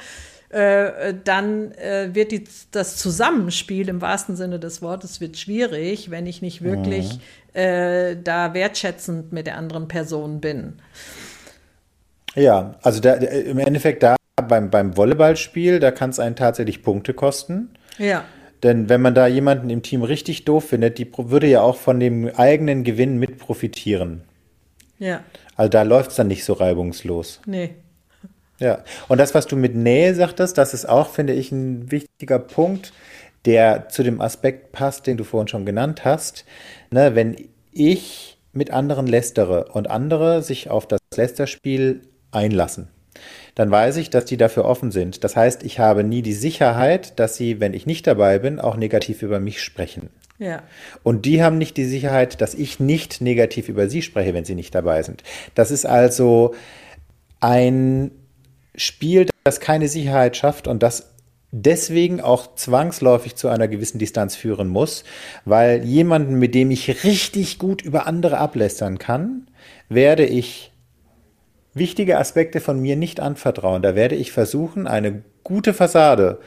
äh, 0.50 1.14
dann 1.24 1.72
äh, 1.72 2.10
wird 2.12 2.30
die, 2.30 2.44
das 2.70 2.96
Zusammenspiel 2.96 3.88
im 3.88 4.00
wahrsten 4.00 4.36
Sinne 4.36 4.60
des 4.60 4.82
Wortes 4.82 5.20
wird 5.20 5.36
schwierig, 5.36 6.10
wenn 6.12 6.26
ich 6.26 6.42
nicht 6.42 6.62
wirklich 6.62 7.14
mhm. 7.14 7.20
Äh, 7.54 8.16
da 8.22 8.52
wertschätzend 8.54 9.32
mit 9.32 9.46
der 9.46 9.56
anderen 9.56 9.88
Person 9.88 10.40
bin. 10.40 10.80
Ja, 12.34 12.74
also 12.82 13.00
da, 13.00 13.14
im 13.14 13.58
Endeffekt 13.58 14.02
da 14.02 14.16
beim, 14.48 14.70
beim 14.70 14.96
Volleyballspiel, 14.96 15.80
da 15.80 15.90
kann 15.90 16.10
es 16.10 16.18
einen 16.18 16.36
tatsächlich 16.36 16.82
Punkte 16.82 17.14
kosten. 17.14 17.70
Ja. 17.98 18.24
Denn 18.62 18.88
wenn 18.88 19.00
man 19.00 19.14
da 19.14 19.26
jemanden 19.26 19.70
im 19.70 19.82
Team 19.82 20.02
richtig 20.02 20.44
doof 20.44 20.68
findet, 20.68 20.98
die 20.98 21.10
würde 21.16 21.46
ja 21.46 21.60
auch 21.60 21.76
von 21.76 22.00
dem 22.00 22.30
eigenen 22.34 22.82
Gewinn 22.82 23.18
mit 23.18 23.38
profitieren. 23.38 24.22
Ja. 24.98 25.22
Also 25.56 25.68
da 25.68 25.82
läuft 25.82 26.10
es 26.10 26.16
dann 26.16 26.28
nicht 26.28 26.44
so 26.44 26.54
reibungslos. 26.54 27.40
Nee. 27.46 27.74
Ja, 28.60 28.84
und 29.08 29.18
das, 29.18 29.34
was 29.34 29.46
du 29.46 29.56
mit 29.56 29.74
Nähe 29.74 30.14
sagtest, 30.14 30.56
das 30.58 30.74
ist 30.74 30.88
auch, 30.88 31.10
finde 31.10 31.32
ich, 31.32 31.50
ein 31.50 31.90
wichtiger 31.90 32.38
Punkt, 32.38 32.92
der 33.46 33.88
zu 33.88 34.02
dem 34.02 34.20
Aspekt 34.20 34.72
passt, 34.72 35.06
den 35.06 35.16
du 35.16 35.24
vorhin 35.24 35.48
schon 35.48 35.66
genannt 35.66 36.04
hast. 36.04 36.44
Ne, 36.90 37.14
wenn 37.14 37.36
ich 37.72 38.38
mit 38.52 38.70
anderen 38.70 39.06
lästere 39.06 39.66
und 39.72 39.90
andere 39.90 40.42
sich 40.42 40.70
auf 40.70 40.86
das 40.86 41.00
Lästerspiel 41.14 42.02
einlassen, 42.30 42.88
dann 43.54 43.70
weiß 43.70 43.96
ich, 43.96 44.10
dass 44.10 44.24
die 44.24 44.36
dafür 44.36 44.64
offen 44.64 44.90
sind. 44.90 45.24
Das 45.24 45.36
heißt, 45.36 45.62
ich 45.62 45.78
habe 45.78 46.04
nie 46.04 46.22
die 46.22 46.32
Sicherheit, 46.32 47.18
dass 47.18 47.36
sie, 47.36 47.60
wenn 47.60 47.74
ich 47.74 47.86
nicht 47.86 48.06
dabei 48.06 48.38
bin, 48.38 48.58
auch 48.60 48.76
negativ 48.76 49.22
über 49.22 49.40
mich 49.40 49.62
sprechen. 49.62 50.10
Ja. 50.38 50.62
Und 51.02 51.26
die 51.26 51.42
haben 51.42 51.58
nicht 51.58 51.76
die 51.76 51.84
Sicherheit, 51.84 52.40
dass 52.40 52.54
ich 52.54 52.80
nicht 52.80 53.20
negativ 53.20 53.68
über 53.68 53.88
sie 53.88 54.02
spreche, 54.02 54.34
wenn 54.34 54.44
sie 54.44 54.56
nicht 54.56 54.74
dabei 54.74 55.02
sind. 55.02 55.22
Das 55.54 55.70
ist 55.70 55.86
also 55.86 56.54
ein 57.40 58.10
Spiel, 58.74 59.28
das 59.44 59.60
keine 59.60 59.88
Sicherheit 59.88 60.36
schafft 60.36 60.66
und 60.66 60.82
das 60.82 61.13
deswegen 61.54 62.20
auch 62.20 62.56
zwangsläufig 62.56 63.36
zu 63.36 63.48
einer 63.48 63.68
gewissen 63.68 63.98
Distanz 63.98 64.34
führen 64.34 64.68
muss, 64.68 65.04
weil 65.44 65.84
jemanden, 65.84 66.34
mit 66.34 66.54
dem 66.54 66.70
ich 66.70 67.04
richtig 67.04 67.58
gut 67.58 67.82
über 67.82 68.06
andere 68.06 68.38
ablästern 68.38 68.98
kann, 68.98 69.46
werde 69.88 70.26
ich 70.26 70.72
wichtige 71.72 72.18
Aspekte 72.18 72.60
von 72.60 72.80
mir 72.80 72.96
nicht 72.96 73.20
anvertrauen. 73.20 73.82
Da 73.82 73.94
werde 73.94 74.16
ich 74.16 74.32
versuchen, 74.32 74.86
eine 74.88 75.22
gute 75.44 75.74
Fassade 75.74 76.40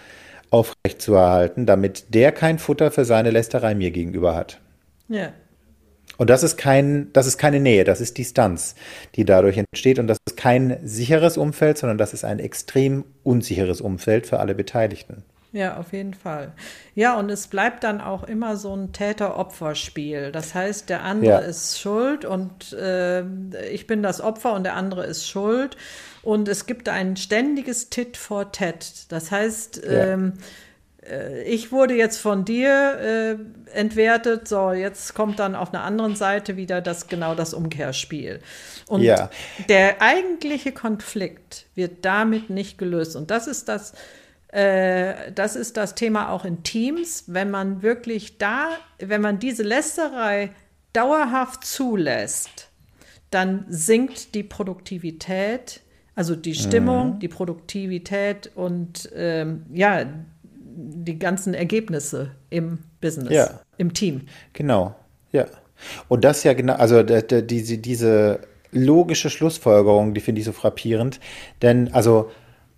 aufrechtzuerhalten, 0.49 1.65
damit 1.65 2.13
der 2.13 2.33
kein 2.33 2.59
Futter 2.59 2.91
für 2.91 3.05
seine 3.05 3.31
Lästerei 3.31 3.75
mir 3.75 3.91
gegenüber 3.91 4.35
hat. 4.35 4.59
Ja. 5.07 5.31
Und 6.17 6.29
das 6.29 6.43
ist 6.43 6.57
kein, 6.57 7.11
das 7.13 7.27
ist 7.27 7.37
keine 7.37 7.59
Nähe, 7.59 7.83
das 7.83 8.01
ist 8.01 8.17
Distanz, 8.17 8.75
die 9.15 9.25
dadurch 9.25 9.57
entsteht. 9.57 9.99
Und 9.99 10.07
das 10.07 10.17
ist 10.27 10.37
kein 10.37 10.77
sicheres 10.83 11.37
Umfeld, 11.37 11.77
sondern 11.77 11.97
das 11.97 12.13
ist 12.13 12.25
ein 12.25 12.39
extrem 12.39 13.05
unsicheres 13.23 13.81
Umfeld 13.81 14.27
für 14.27 14.39
alle 14.39 14.55
Beteiligten. 14.55 15.23
Ja, 15.53 15.77
auf 15.77 15.93
jeden 15.93 16.13
Fall. 16.13 16.51
Ja, 16.93 17.17
und 17.17 17.29
es 17.29 17.47
bleibt 17.47 17.83
dann 17.83 18.01
auch 18.01 18.23
immer 18.23 18.57
so 18.57 18.75
ein 18.75 18.91
Täter-Opfer-Spiel. 18.91 20.31
Das 20.31 20.53
heißt, 20.53 20.89
der 20.89 21.03
andere 21.03 21.31
ja. 21.31 21.37
ist 21.39 21.79
schuld 21.79 22.25
und 22.25 22.73
äh, 22.73 23.23
ich 23.71 23.87
bin 23.87 24.03
das 24.03 24.19
Opfer 24.19 24.53
und 24.53 24.63
der 24.63 24.75
andere 24.75 25.05
ist 25.05 25.27
schuld. 25.27 25.77
Und 26.21 26.49
es 26.49 26.65
gibt 26.65 26.89
ein 26.89 27.15
ständiges 27.15 27.89
Tit 27.89 28.17
for 28.17 28.51
Tat. 28.51 29.05
Das 29.09 29.31
heißt, 29.31 29.83
ja. 29.85 29.91
ähm, 29.91 30.33
äh, 30.35 30.41
ich 31.45 31.71
wurde 31.71 31.95
jetzt 31.95 32.17
von 32.17 32.45
dir 32.45 33.37
äh, 33.73 33.77
entwertet, 33.77 34.47
so 34.47 34.71
jetzt 34.71 35.13
kommt 35.13 35.39
dann 35.39 35.55
auf 35.55 35.73
einer 35.73 35.83
anderen 35.83 36.15
Seite 36.15 36.57
wieder 36.57 36.81
das 36.81 37.07
genau 37.07 37.35
das 37.35 37.53
Umkehrspiel. 37.53 38.39
Und 38.87 39.01
ja. 39.01 39.29
der 39.69 40.01
eigentliche 40.01 40.71
Konflikt 40.71 41.65
wird 41.75 42.05
damit 42.05 42.49
nicht 42.49 42.77
gelöst. 42.77 43.15
Und 43.15 43.31
das 43.31 43.47
ist 43.47 43.67
das, 43.67 43.93
äh, 44.49 45.31
das 45.33 45.55
ist 45.55 45.77
das 45.77 45.95
Thema 45.95 46.29
auch 46.29 46.45
in 46.45 46.63
Teams, 46.63 47.25
wenn 47.27 47.51
man 47.51 47.81
wirklich 47.81 48.37
da, 48.37 48.69
wenn 48.99 49.21
man 49.21 49.39
diese 49.39 49.63
Lästerei 49.63 50.51
dauerhaft 50.93 51.65
zulässt, 51.65 52.69
dann 53.29 53.65
sinkt 53.69 54.35
die 54.35 54.43
Produktivität, 54.43 55.81
also 56.15 56.35
die 56.35 56.55
Stimmung, 56.55 57.15
mhm. 57.15 57.19
die 57.19 57.27
Produktivität 57.27 58.51
und 58.55 59.09
ähm, 59.13 59.65
ja, 59.71 60.05
die 60.77 61.17
ganzen 61.17 61.53
Ergebnisse 61.53 62.31
im 62.49 62.79
Business, 63.01 63.33
ja. 63.33 63.59
im 63.77 63.93
Team. 63.93 64.21
Genau, 64.53 64.95
ja. 65.31 65.45
Und 66.07 66.23
das 66.23 66.43
ja 66.43 66.53
genau, 66.53 66.73
also 66.73 67.03
diese, 67.03 67.77
diese 67.77 68.39
logische 68.71 69.29
Schlussfolgerung, 69.29 70.13
die 70.13 70.21
finde 70.21 70.39
ich 70.39 70.45
so 70.45 70.51
frappierend. 70.51 71.19
Denn, 71.61 71.93
also, 71.93 72.29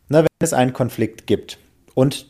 na, 0.08 0.20
wenn 0.20 0.28
es 0.40 0.54
einen 0.54 0.74
Konflikt 0.74 1.28
gibt 1.28 1.58
und 1.94 2.28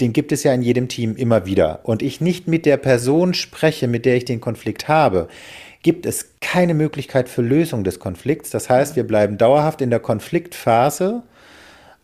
den 0.00 0.12
gibt 0.12 0.32
es 0.32 0.44
ja 0.44 0.54
in 0.54 0.62
jedem 0.62 0.88
Team 0.88 1.14
immer 1.16 1.44
wieder, 1.44 1.80
und 1.82 2.02
ich 2.02 2.20
nicht 2.20 2.48
mit 2.48 2.64
der 2.64 2.78
Person 2.78 3.34
spreche, 3.34 3.86
mit 3.86 4.06
der 4.06 4.16
ich 4.16 4.24
den 4.24 4.40
Konflikt 4.40 4.88
habe, 4.88 5.28
gibt 5.82 6.06
es 6.06 6.34
keine 6.40 6.74
Möglichkeit 6.74 7.28
für 7.28 7.42
Lösung 7.42 7.84
des 7.84 7.98
Konflikts. 7.98 8.50
Das 8.50 8.70
heißt, 8.70 8.96
wir 8.96 9.06
bleiben 9.06 9.38
dauerhaft 9.38 9.80
in 9.80 9.90
der 9.90 10.00
Konfliktphase, 10.00 11.22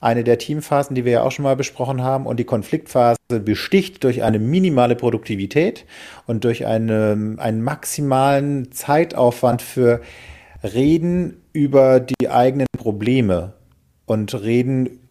eine 0.00 0.24
der 0.24 0.38
Teamphasen, 0.38 0.94
die 0.94 1.04
wir 1.04 1.12
ja 1.12 1.22
auch 1.22 1.32
schon 1.32 1.44
mal 1.44 1.56
besprochen 1.56 2.02
haben. 2.02 2.26
Und 2.26 2.38
die 2.38 2.44
Konfliktphase 2.44 3.16
besticht 3.40 4.04
durch 4.04 4.22
eine 4.22 4.38
minimale 4.38 4.96
Produktivität 4.96 5.84
und 6.26 6.44
durch 6.44 6.66
eine, 6.66 7.36
einen 7.38 7.62
maximalen 7.62 8.72
Zeitaufwand 8.72 9.62
für 9.62 10.00
Reden 10.62 11.42
über 11.52 12.00
die 12.00 12.28
eigenen 12.28 12.66
Probleme 12.76 13.54
und 14.04 14.34
Reden 14.34 15.05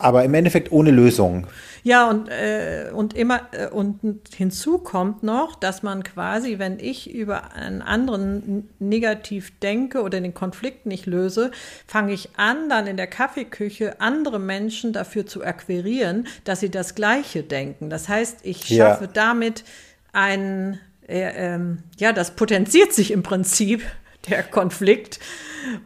aber 0.00 0.24
im 0.24 0.34
Endeffekt 0.34 0.72
ohne 0.72 0.90
Lösung. 0.90 1.46
Ja, 1.82 2.10
und, 2.10 2.28
äh, 2.28 2.90
und 2.92 3.14
immer 3.14 3.40
äh, 3.52 3.68
und 3.68 4.00
hinzu 4.34 4.78
kommt 4.78 5.22
noch, 5.22 5.54
dass 5.56 5.82
man 5.82 6.02
quasi, 6.02 6.58
wenn 6.58 6.78
ich 6.78 7.12
über 7.12 7.54
einen 7.54 7.82
anderen 7.82 8.68
negativ 8.78 9.58
denke 9.60 10.02
oder 10.02 10.20
den 10.20 10.34
Konflikt 10.34 10.86
nicht 10.86 11.06
löse, 11.06 11.50
fange 11.86 12.12
ich 12.12 12.30
an, 12.36 12.68
dann 12.68 12.86
in 12.86 12.96
der 12.96 13.06
Kaffeeküche 13.06 14.00
andere 14.00 14.38
Menschen 14.38 14.92
dafür 14.92 15.26
zu 15.26 15.42
akquirieren, 15.42 16.26
dass 16.44 16.60
sie 16.60 16.70
das 16.70 16.94
Gleiche 16.94 17.42
denken. 17.42 17.88
Das 17.88 18.08
heißt, 18.08 18.40
ich 18.42 18.66
schaffe 18.66 19.04
ja. 19.04 19.10
damit 19.12 19.64
ein, 20.12 20.78
äh, 21.08 21.54
ähm, 21.54 21.78
ja, 21.98 22.12
das 22.12 22.32
potenziert 22.32 22.92
sich 22.92 23.10
im 23.10 23.22
Prinzip 23.22 23.82
der 24.28 24.42
Konflikt. 24.42 25.18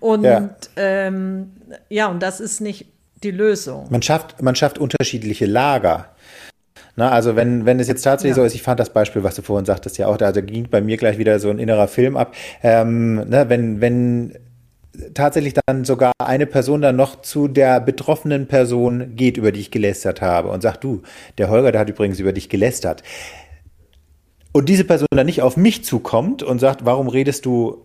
Und 0.00 0.24
ja. 0.24 0.56
Ähm, 0.76 1.52
ja, 1.88 2.06
und 2.06 2.20
das 2.22 2.40
ist 2.40 2.60
nicht 2.60 2.86
die 3.24 3.30
Lösung. 3.30 3.86
Man 3.90 4.02
schafft, 4.02 4.40
man 4.42 4.54
schafft 4.54 4.78
unterschiedliche 4.78 5.46
Lager. 5.46 6.10
Na, 6.96 7.10
also 7.10 7.34
wenn, 7.34 7.66
wenn 7.66 7.80
es 7.80 7.88
jetzt 7.88 8.02
tatsächlich 8.02 8.36
ja. 8.36 8.42
so 8.42 8.46
ist, 8.46 8.54
ich 8.54 8.62
fand 8.62 8.78
das 8.78 8.90
Beispiel, 8.90 9.24
was 9.24 9.34
du 9.34 9.42
vorhin 9.42 9.64
sagtest, 9.64 9.98
ja 9.98 10.06
auch, 10.06 10.16
da 10.16 10.26
also 10.26 10.42
ging 10.42 10.68
bei 10.70 10.80
mir 10.80 10.96
gleich 10.96 11.18
wieder 11.18 11.40
so 11.40 11.50
ein 11.50 11.58
innerer 11.58 11.88
Film 11.88 12.16
ab. 12.16 12.34
Ähm, 12.62 13.16
ne, 13.28 13.46
wenn, 13.48 13.80
wenn 13.80 14.38
tatsächlich 15.12 15.54
dann 15.66 15.84
sogar 15.84 16.12
eine 16.18 16.46
Person 16.46 16.82
dann 16.82 16.94
noch 16.94 17.20
zu 17.22 17.48
der 17.48 17.80
betroffenen 17.80 18.46
Person 18.46 19.16
geht, 19.16 19.36
über 19.36 19.50
die 19.50 19.60
ich 19.60 19.70
gelästert 19.72 20.20
habe 20.20 20.50
und 20.50 20.60
sagt, 20.60 20.84
du, 20.84 21.02
der 21.38 21.50
Holger, 21.50 21.72
der 21.72 21.80
hat 21.80 21.88
übrigens 21.88 22.20
über 22.20 22.32
dich 22.32 22.48
gelästert. 22.48 23.02
Und 24.52 24.68
diese 24.68 24.84
Person 24.84 25.08
dann 25.10 25.26
nicht 25.26 25.42
auf 25.42 25.56
mich 25.56 25.84
zukommt 25.84 26.44
und 26.44 26.60
sagt, 26.60 26.84
warum 26.84 27.08
redest 27.08 27.44
du 27.44 27.83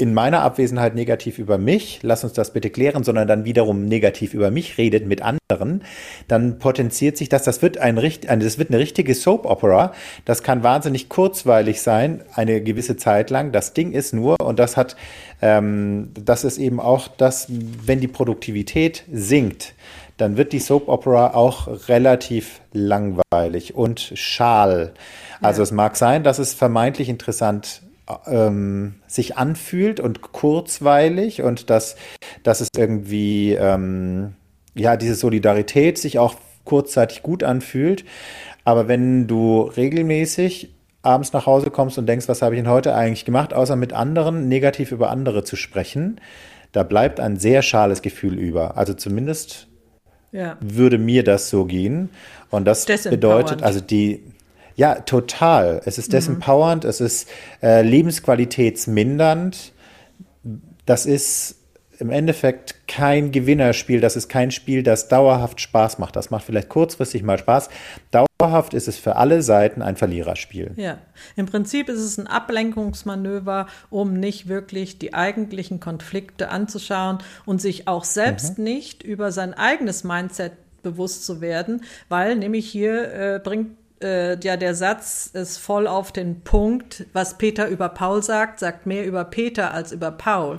in 0.00 0.14
meiner 0.14 0.40
Abwesenheit 0.40 0.94
negativ 0.94 1.38
über 1.38 1.58
mich, 1.58 2.00
lass 2.02 2.24
uns 2.24 2.32
das 2.32 2.52
bitte 2.52 2.70
klären, 2.70 3.04
sondern 3.04 3.28
dann 3.28 3.44
wiederum 3.44 3.84
negativ 3.84 4.32
über 4.32 4.50
mich 4.50 4.78
redet 4.78 5.06
mit 5.06 5.20
anderen, 5.20 5.82
dann 6.26 6.58
potenziert 6.58 7.18
sich 7.18 7.28
das, 7.28 7.42
das 7.42 7.60
wird 7.60 7.76
ein, 7.76 7.96
das 7.96 8.58
wird 8.58 8.70
eine 8.70 8.78
richtige 8.78 9.14
Soap 9.14 9.44
Opera, 9.44 9.92
das 10.24 10.42
kann 10.42 10.62
wahnsinnig 10.62 11.10
kurzweilig 11.10 11.82
sein, 11.82 12.22
eine 12.34 12.62
gewisse 12.62 12.96
Zeit 12.96 13.28
lang. 13.28 13.52
Das 13.52 13.74
Ding 13.74 13.92
ist 13.92 14.14
nur, 14.14 14.40
und 14.40 14.58
das 14.58 14.78
hat, 14.78 14.96
ähm, 15.42 16.12
das 16.14 16.44
ist 16.44 16.56
eben 16.56 16.80
auch 16.80 17.08
das, 17.08 17.46
wenn 17.50 18.00
die 18.00 18.08
Produktivität 18.08 19.04
sinkt, 19.12 19.74
dann 20.16 20.38
wird 20.38 20.52
die 20.52 20.60
Soap 20.60 20.88
Opera 20.88 21.34
auch 21.34 21.88
relativ 21.88 22.62
langweilig 22.72 23.74
und 23.74 24.12
schal. 24.14 24.92
Also 25.42 25.60
ja. 25.60 25.64
es 25.64 25.72
mag 25.72 25.96
sein, 25.96 26.22
dass 26.22 26.38
es 26.38 26.54
vermeintlich 26.54 27.08
interessant 27.08 27.82
ähm, 28.26 28.96
sich 29.06 29.36
anfühlt 29.36 30.00
und 30.00 30.22
kurzweilig 30.32 31.42
und 31.42 31.70
dass, 31.70 31.96
dass 32.42 32.60
es 32.60 32.68
irgendwie, 32.76 33.52
ähm, 33.54 34.34
ja, 34.74 34.96
diese 34.96 35.14
Solidarität 35.14 35.98
sich 35.98 36.18
auch 36.18 36.34
kurzzeitig 36.64 37.22
gut 37.22 37.42
anfühlt. 37.42 38.04
Aber 38.64 38.88
wenn 38.88 39.26
du 39.26 39.62
regelmäßig 39.62 40.74
abends 41.02 41.32
nach 41.32 41.46
Hause 41.46 41.70
kommst 41.70 41.98
und 41.98 42.06
denkst, 42.06 42.28
was 42.28 42.42
habe 42.42 42.54
ich 42.54 42.60
denn 42.60 42.70
heute 42.70 42.94
eigentlich 42.94 43.24
gemacht, 43.24 43.54
außer 43.54 43.76
mit 43.76 43.92
anderen 43.92 44.48
negativ 44.48 44.92
über 44.92 45.10
andere 45.10 45.44
zu 45.44 45.56
sprechen, 45.56 46.20
da 46.72 46.82
bleibt 46.82 47.20
ein 47.20 47.36
sehr 47.36 47.62
schales 47.62 48.02
Gefühl 48.02 48.38
über. 48.38 48.76
Also 48.76 48.94
zumindest 48.94 49.68
ja. 50.32 50.56
würde 50.60 50.98
mir 50.98 51.24
das 51.24 51.50
so 51.50 51.64
gehen. 51.64 52.10
Und 52.50 52.64
das 52.64 52.86
bedeutet, 52.86 53.62
also 53.62 53.80
die, 53.80 54.24
ja, 54.80 54.94
total. 54.94 55.82
Es 55.84 55.98
ist 55.98 56.08
mhm. 56.08 56.12
desempowernd, 56.12 56.86
es 56.86 57.02
ist 57.02 57.28
äh, 57.62 57.82
lebensqualitätsmindernd. 57.82 59.72
Das 60.86 61.04
ist 61.04 61.56
im 61.98 62.08
Endeffekt 62.08 62.88
kein 62.88 63.30
Gewinnerspiel. 63.30 64.00
Das 64.00 64.16
ist 64.16 64.30
kein 64.30 64.50
Spiel, 64.50 64.82
das 64.82 65.08
dauerhaft 65.08 65.60
Spaß 65.60 65.98
macht. 65.98 66.16
Das 66.16 66.30
macht 66.30 66.46
vielleicht 66.46 66.70
kurzfristig 66.70 67.22
mal 67.22 67.38
Spaß. 67.38 67.68
Dauerhaft 68.10 68.72
ist 68.72 68.88
es 68.88 68.96
für 68.96 69.16
alle 69.16 69.42
Seiten 69.42 69.82
ein 69.82 69.96
Verliererspiel. 69.96 70.72
Ja, 70.76 70.96
im 71.36 71.44
Prinzip 71.44 71.90
ist 71.90 72.00
es 72.00 72.16
ein 72.16 72.26
Ablenkungsmanöver, 72.26 73.66
um 73.90 74.14
nicht 74.14 74.48
wirklich 74.48 74.98
die 74.98 75.12
eigentlichen 75.12 75.80
Konflikte 75.80 76.48
anzuschauen 76.48 77.18
und 77.44 77.60
sich 77.60 77.86
auch 77.86 78.04
selbst 78.04 78.56
mhm. 78.56 78.64
nicht 78.64 79.02
über 79.02 79.30
sein 79.30 79.52
eigenes 79.52 80.04
Mindset 80.04 80.52
bewusst 80.82 81.26
zu 81.26 81.42
werden, 81.42 81.82
weil 82.08 82.36
nämlich 82.36 82.66
hier 82.66 83.12
äh, 83.12 83.40
bringt 83.44 83.76
äh, 84.02 84.38
ja, 84.40 84.56
der 84.56 84.74
Satz 84.74 85.30
ist 85.32 85.58
voll 85.58 85.86
auf 85.86 86.12
den 86.12 86.40
Punkt. 86.42 87.06
Was 87.12 87.38
Peter 87.38 87.68
über 87.68 87.88
Paul 87.88 88.22
sagt, 88.22 88.60
sagt 88.60 88.86
mehr 88.86 89.04
über 89.06 89.24
Peter 89.24 89.72
als 89.72 89.92
über 89.92 90.10
Paul. 90.10 90.58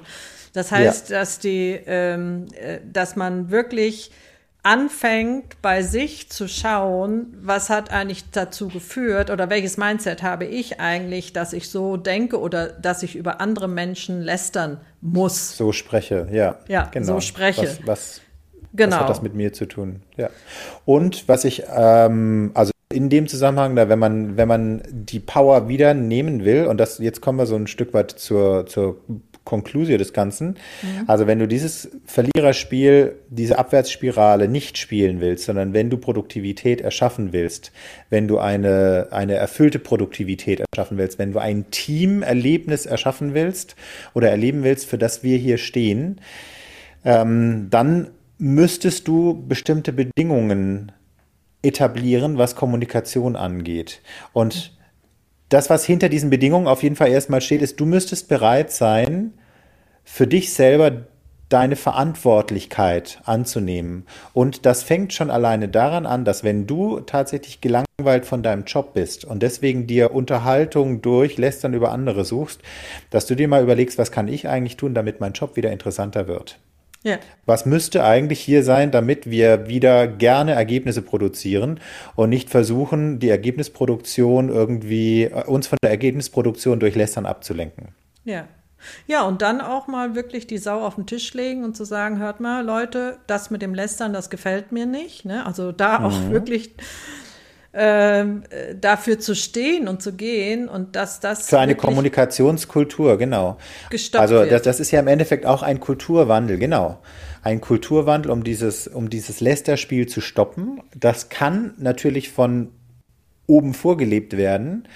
Das 0.54 0.72
heißt, 0.72 1.10
ja. 1.10 1.20
dass 1.20 1.40
die, 1.40 1.80
ähm, 1.86 2.48
äh, 2.60 2.80
dass 2.92 3.16
man 3.16 3.52
wirklich 3.52 4.12
anfängt, 4.64 5.60
bei 5.62 5.82
sich 5.82 6.30
zu 6.30 6.48
schauen, 6.48 7.34
was 7.42 7.70
hat 7.70 7.92
eigentlich 7.92 8.30
dazu 8.32 8.68
geführt 8.68 9.32
oder 9.32 9.50
welches 9.50 9.78
Mindset 9.78 10.22
habe 10.22 10.46
ich 10.46 10.80
eigentlich, 10.80 11.34
dass 11.34 11.54
ich 11.54 11.70
so 11.70 11.98
denke 11.98 12.40
oder 12.40 12.68
dass 12.68 13.02
ich 13.02 13.16
über 13.16 13.42
andere 13.42 13.68
Menschen 13.68 14.22
lästern 14.22 14.80
muss. 15.02 15.58
So 15.58 15.72
spreche, 15.72 16.28
ja. 16.32 16.60
Ja, 16.68 16.90
genau. 16.92 17.14
so 17.14 17.22
spreche. 17.22 17.64
Was, 17.64 17.88
was, 17.88 18.22
genau. 18.74 18.98
was 18.98 19.02
hat 19.02 19.10
das 19.10 19.22
mit 19.24 19.34
mir 19.34 19.52
zu 19.52 19.66
tun? 19.66 20.04
Ja. 20.16 20.30
Und 20.86 21.28
was 21.28 21.44
ich, 21.44 21.64
ähm, 21.76 22.52
also 22.54 22.72
in 22.92 23.10
dem 23.10 23.28
Zusammenhang, 23.28 23.76
da 23.76 23.90
wenn 23.90 24.00
man, 24.00 24.38
wenn 24.38 24.48
man 24.48 24.82
die 24.90 25.20
Power 25.20 25.68
wieder 25.68 25.94
nehmen 25.94 26.46
will, 26.46 26.66
und 26.66 26.78
das, 26.78 27.00
jetzt 27.00 27.22
kommen 27.22 27.40
wir 27.40 27.46
so 27.46 27.56
ein 27.56 27.68
Stück 27.68 27.94
weit 27.94 28.12
zur, 28.12 28.66
zur 28.66 28.98
Konklusion 29.44 29.98
des 29.98 30.14
Ganzen. 30.14 30.50
Mhm. 30.82 31.06
Also 31.08 31.28
wenn 31.28 31.40
du 31.40 31.48
dieses 31.48 31.90
Verliererspiel, 32.06 33.16
diese 33.30 33.58
Abwärtsspirale 33.58 34.48
nicht 34.48 34.78
spielen 34.78 35.20
willst, 35.20 35.46
sondern 35.46 35.74
wenn 35.74 35.90
du 35.90 35.98
Produktivität 35.98 36.82
erschaffen 36.82 37.34
willst, 37.34 37.72
wenn 38.10 38.28
du 38.28 38.38
eine, 38.38 39.08
eine 39.12 39.34
erfüllte 39.34 39.80
Produktivität 39.80 40.62
erschaffen 40.62 40.98
willst, 40.98 41.18
wenn 41.18 41.34
du 41.34 41.40
ein 41.40 41.72
Teamerlebnis 41.72 42.86
erschaffen 42.86 43.34
willst 43.34 43.76
oder 44.14 44.30
erleben 44.30 44.64
willst, 44.64 44.86
für 44.86 44.98
das 44.98 45.24
wir 45.24 45.38
hier 45.38 45.58
stehen, 45.58 46.22
ähm, 47.04 47.68
dann 47.72 48.10
müsstest 48.38 49.08
du 49.08 49.46
bestimmte 49.48 49.92
Bedingungen 49.92 50.92
etablieren, 51.62 52.38
was 52.38 52.56
Kommunikation 52.56 53.36
angeht. 53.36 54.02
Und 54.34 54.78
das, 55.50 55.70
was 55.70 55.86
hinter 55.86 56.10
diesen 56.10 56.30
Bedingungen 56.30 56.68
auf 56.68 56.84
jeden 56.84 56.96
Fall 56.96 57.10
erstmal 57.10 57.42
steht, 57.42 57.62
ist, 57.62 57.80
du 57.80 57.86
müsstest 57.86 58.30
bereit 58.30 58.72
sein, 58.72 59.34
für 60.04 60.28
dich 60.28 60.54
selber 60.54 61.06
deine 61.50 61.76
Verantwortlichkeit 61.76 63.20
anzunehmen. 63.26 64.06
Und 64.34 64.66
das 64.66 64.84
fängt 64.84 65.14
schon 65.14 65.30
alleine 65.30 65.68
daran 65.68 66.06
an, 66.06 66.24
dass 66.24 66.44
wenn 66.44 66.66
du 66.66 67.02
tatsächlich 67.02 67.60
gelangweilt 67.60 68.26
von 68.26 68.42
deinem 68.42 68.64
Job 68.64 68.94
bist 68.94 69.26
und 69.26 69.44
deswegen 69.44 69.86
dir 69.86 70.14
Unterhaltung 70.14 71.02
durch 71.02 71.38
Lästern 71.38 71.74
über 71.74 71.92
andere 71.92 72.24
suchst, 72.24 72.62
dass 73.10 73.26
du 73.26 73.36
dir 73.36 73.50
mal 73.50 73.62
überlegst, 73.62 73.98
was 73.98 74.12
kann 74.12 74.30
ich 74.30 74.48
eigentlich 74.48 74.78
tun, 74.78 74.94
damit 74.94 75.20
mein 75.20 75.34
Job 75.34 75.58
wieder 75.58 75.72
interessanter 75.72 76.28
wird. 76.28 76.58
Ja. 77.04 77.18
Was 77.46 77.66
müsste 77.66 78.04
eigentlich 78.04 78.40
hier 78.40 78.64
sein, 78.64 78.92
damit 78.92 79.30
wir 79.30 79.68
wieder 79.68 80.08
gerne 80.08 80.54
Ergebnisse 80.54 81.02
produzieren 81.02 81.80
und 82.16 82.30
nicht 82.30 82.50
versuchen, 82.50 83.20
die 83.20 83.30
Ergebnisproduktion 83.30 84.50
irgendwie, 84.50 85.24
äh, 85.24 85.46
uns 85.46 85.68
von 85.68 85.78
der 85.82 85.90
Ergebnisproduktion 85.90 86.80
durch 86.80 86.96
Lästern 86.96 87.26
abzulenken? 87.26 87.90
Ja. 88.24 88.48
Ja, 89.06 89.24
und 89.24 89.44
dann 89.44 89.62
auch 89.62 89.88
mal 89.88 90.16
wirklich 90.16 90.48
die 90.48 90.58
Sau 90.58 90.84
auf 90.84 90.96
den 90.96 91.06
Tisch 91.06 91.34
legen 91.36 91.64
und 91.64 91.78
zu 91.78 91.86
sagen, 91.86 92.18
hört 92.18 92.40
mal, 92.40 92.66
Leute, 92.66 93.20
das 93.28 93.52
mit 93.52 93.62
dem 93.62 93.76
Lästern, 93.76 94.12
das 94.12 94.32
gefällt 94.32 94.72
mir 94.72 94.88
nicht. 94.88 95.24
Ne? 95.24 95.46
Also 95.46 95.72
da 95.72 96.00
mhm. 96.00 96.06
auch 96.06 96.30
wirklich 96.32 96.74
ähm, 97.74 98.44
dafür 98.80 99.20
zu 99.20 99.34
stehen 99.34 99.88
und 99.88 100.02
zu 100.02 100.14
gehen 100.14 100.68
und 100.68 100.96
dass 100.96 101.20
das. 101.22 101.48
Für 101.48 101.60
eine 101.60 101.76
Kommunikationskultur, 101.76 103.18
genau. 103.18 103.58
Gestoppt 103.90 104.22
also 104.22 104.46
das, 104.46 104.64
das 104.64 104.80
ist 104.80 104.92
ja 104.92 105.00
im 105.00 105.08
Endeffekt 105.08 105.46
auch 105.46 105.64
ein 105.64 105.80
Kulturwandel, 105.80 106.58
genau. 106.58 107.00
Ein 107.44 107.62
Kulturwandel, 107.62 108.32
um 108.32 108.44
dieses, 108.44 108.88
um 108.88 109.10
dieses 109.10 109.40
Lästerspiel 109.40 110.08
zu 110.08 110.20
stoppen. 110.20 110.82
Das 110.96 111.30
kann 111.30 111.74
natürlich 111.78 112.30
von 112.30 112.72
oben 113.48 113.74
vorgelebt 113.74 114.36
werden, 114.36 114.88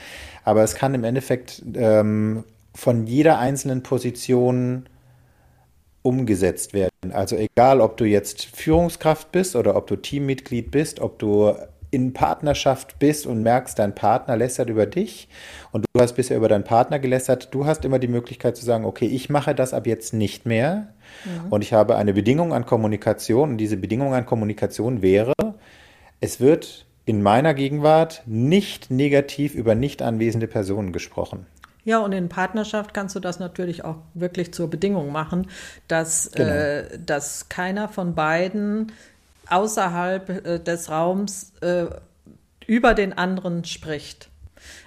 aber 0.43 0.63
es 0.63 0.75
kann 0.75 0.93
im 0.93 1.03
Endeffekt 1.03 1.63
ähm, 1.75 2.43
von 2.73 3.07
jeder 3.07 3.39
einzelnen 3.39 3.83
Position 3.83 4.87
umgesetzt 6.01 6.73
werden. 6.73 7.11
Also 7.13 7.35
egal, 7.35 7.81
ob 7.81 7.97
du 7.97 8.05
jetzt 8.05 8.45
Führungskraft 8.45 9.31
bist 9.31 9.55
oder 9.55 9.75
ob 9.75 9.87
du 9.87 9.95
Teammitglied 9.95 10.69
bist, 10.69 10.99
ob 10.99 11.17
du 11.17 11.55
in 11.95 12.11
Partnerschaft 12.11 12.99
bist 12.99 13.25
und 13.25 13.41
merkst, 13.41 13.79
dein 13.79 13.95
Partner 13.95 14.35
lästert 14.35 14.69
über 14.69 14.85
dich 14.85 15.29
und 15.71 15.85
du 15.93 16.01
hast 16.01 16.13
bisher 16.13 16.35
über 16.35 16.49
deinen 16.49 16.65
Partner 16.65 16.99
gelästert, 16.99 17.47
du 17.53 17.65
hast 17.65 17.85
immer 17.85 17.99
die 17.99 18.09
Möglichkeit 18.09 18.57
zu 18.57 18.65
sagen, 18.65 18.83
okay, 18.83 19.05
ich 19.05 19.29
mache 19.29 19.55
das 19.55 19.73
ab 19.73 19.87
jetzt 19.87 20.13
nicht 20.13 20.45
mehr 20.45 20.89
mhm. 21.23 21.51
und 21.51 21.61
ich 21.61 21.71
habe 21.71 21.95
eine 21.95 22.13
Bedingung 22.13 22.53
an 22.53 22.65
Kommunikation 22.65 23.51
und 23.51 23.57
diese 23.57 23.77
Bedingung 23.77 24.13
an 24.13 24.25
Kommunikation 24.25 25.01
wäre, 25.01 25.33
es 26.19 26.41
wird 26.41 26.85
in 27.05 27.23
meiner 27.23 27.53
Gegenwart 27.53 28.23
nicht 28.25 28.91
negativ 28.91 29.55
über 29.55 29.73
nicht 29.73 30.01
anwesende 30.01 30.47
Personen 30.47 30.91
gesprochen. 30.91 31.45
Ja, 31.85 31.99
und 31.99 32.11
in 32.11 32.27
Partnerschaft 32.27 32.93
kannst 32.93 33.15
du 33.15 33.21
das 33.21 33.39
natürlich 33.39 33.85
auch 33.85 33.97
wirklich 34.15 34.53
zur 34.53 34.69
Bedingung 34.69 35.13
machen, 35.13 35.47
dass, 35.87 36.29
genau. 36.33 36.49
äh, 36.49 36.99
dass 36.99 37.47
keiner 37.47 37.87
von 37.87 38.15
beiden 38.15 38.91
außerhalb 39.49 40.29
äh, 40.29 40.59
des 40.59 40.89
Raums 40.89 41.53
äh, 41.61 41.85
über 42.67 42.93
den 42.93 43.13
anderen 43.13 43.63
spricht. 43.65 44.29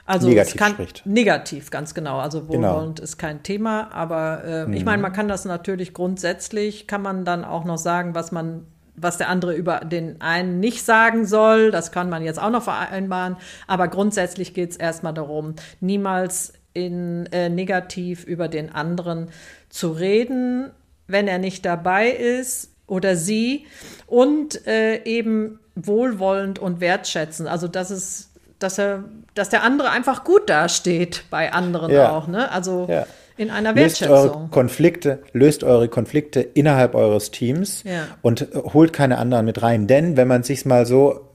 Also 0.05 0.29
negativ 0.29 0.57
kann, 0.57 0.73
spricht. 0.73 1.07
Negativ, 1.07 1.71
ganz 1.71 1.94
genau. 1.94 2.18
Also 2.18 2.49
wohlwollend 2.49 2.97
genau. 2.97 3.05
ist 3.05 3.18
kein 3.18 3.42
Thema, 3.42 3.92
aber 3.92 4.44
äh, 4.44 4.66
mhm. 4.66 4.73
ich 4.73 4.85
meine, 4.85 5.03
man 5.03 5.12
kann 5.12 5.29
das 5.29 5.44
natürlich 5.44 5.92
grundsätzlich, 5.92 6.87
kann 6.87 7.03
man 7.03 7.25
dann 7.25 7.44
auch 7.44 7.64
noch 7.64 7.79
sagen, 7.79 8.14
was 8.14 8.33
man 8.33 8.66
was 9.01 9.16
der 9.16 9.29
andere 9.29 9.55
über 9.55 9.79
den 9.81 10.21
einen 10.21 10.59
nicht 10.59 10.85
sagen 10.85 11.25
soll. 11.25 11.71
Das 11.71 11.92
kann 11.92 12.11
man 12.11 12.25
jetzt 12.25 12.42
auch 12.42 12.51
noch 12.51 12.64
vereinbaren. 12.64 13.37
Aber 13.68 13.87
grundsätzlich 13.87 14.55
geht 14.55 14.73
es 14.73 14.77
erstmal 14.77 15.14
darum, 15.14 15.55
niemals 15.79 16.55
in, 16.75 17.27
äh, 17.27 17.49
negativ 17.49 18.25
über 18.25 18.49
den 18.49 18.75
anderen 18.75 19.29
zu 19.68 19.92
reden, 19.92 20.73
wenn 21.07 21.29
er 21.29 21.38
nicht 21.38 21.64
dabei 21.64 22.09
ist 22.11 22.75
oder 22.88 23.14
sie 23.16 23.66
und 24.07 24.66
äh, 24.66 25.05
eben 25.05 25.61
wohlwollend 25.77 26.59
und 26.59 26.81
wertschätzend. 26.81 27.48
Also 27.48 27.68
dass 27.68 27.90
es, 27.90 28.31
dass 28.59 28.79
er, 28.79 29.05
dass 29.35 29.51
der 29.51 29.62
andere 29.62 29.90
einfach 29.90 30.24
gut 30.24 30.51
dasteht 30.51 31.24
bei 31.31 31.53
anderen 31.53 31.92
ja. 31.92 32.11
auch. 32.11 32.27
Ne? 32.27 32.51
Also 32.51 32.87
ja. 32.90 33.07
in 33.37 33.51
einer 33.51 33.77
Wertschätzung. 33.77 34.16
Löst 34.16 34.35
eure 34.35 34.48
Konflikte, 34.48 35.22
löst 35.33 35.64
eure 35.64 35.88
Konflikte 35.88 36.40
innerhalb 36.40 36.94
eures 36.94 37.31
Teams 37.31 37.85
ja. 37.85 38.09
und 38.22 38.48
holt 38.55 38.92
keine 38.92 39.18
anderen 39.18 39.46
mit 39.46 39.62
rein. 39.62 39.87
Denn 39.87 40.16
wenn 40.16 40.27
man 40.27 40.42
sich 40.42 40.66
mal 40.66 40.87
so 40.87 41.29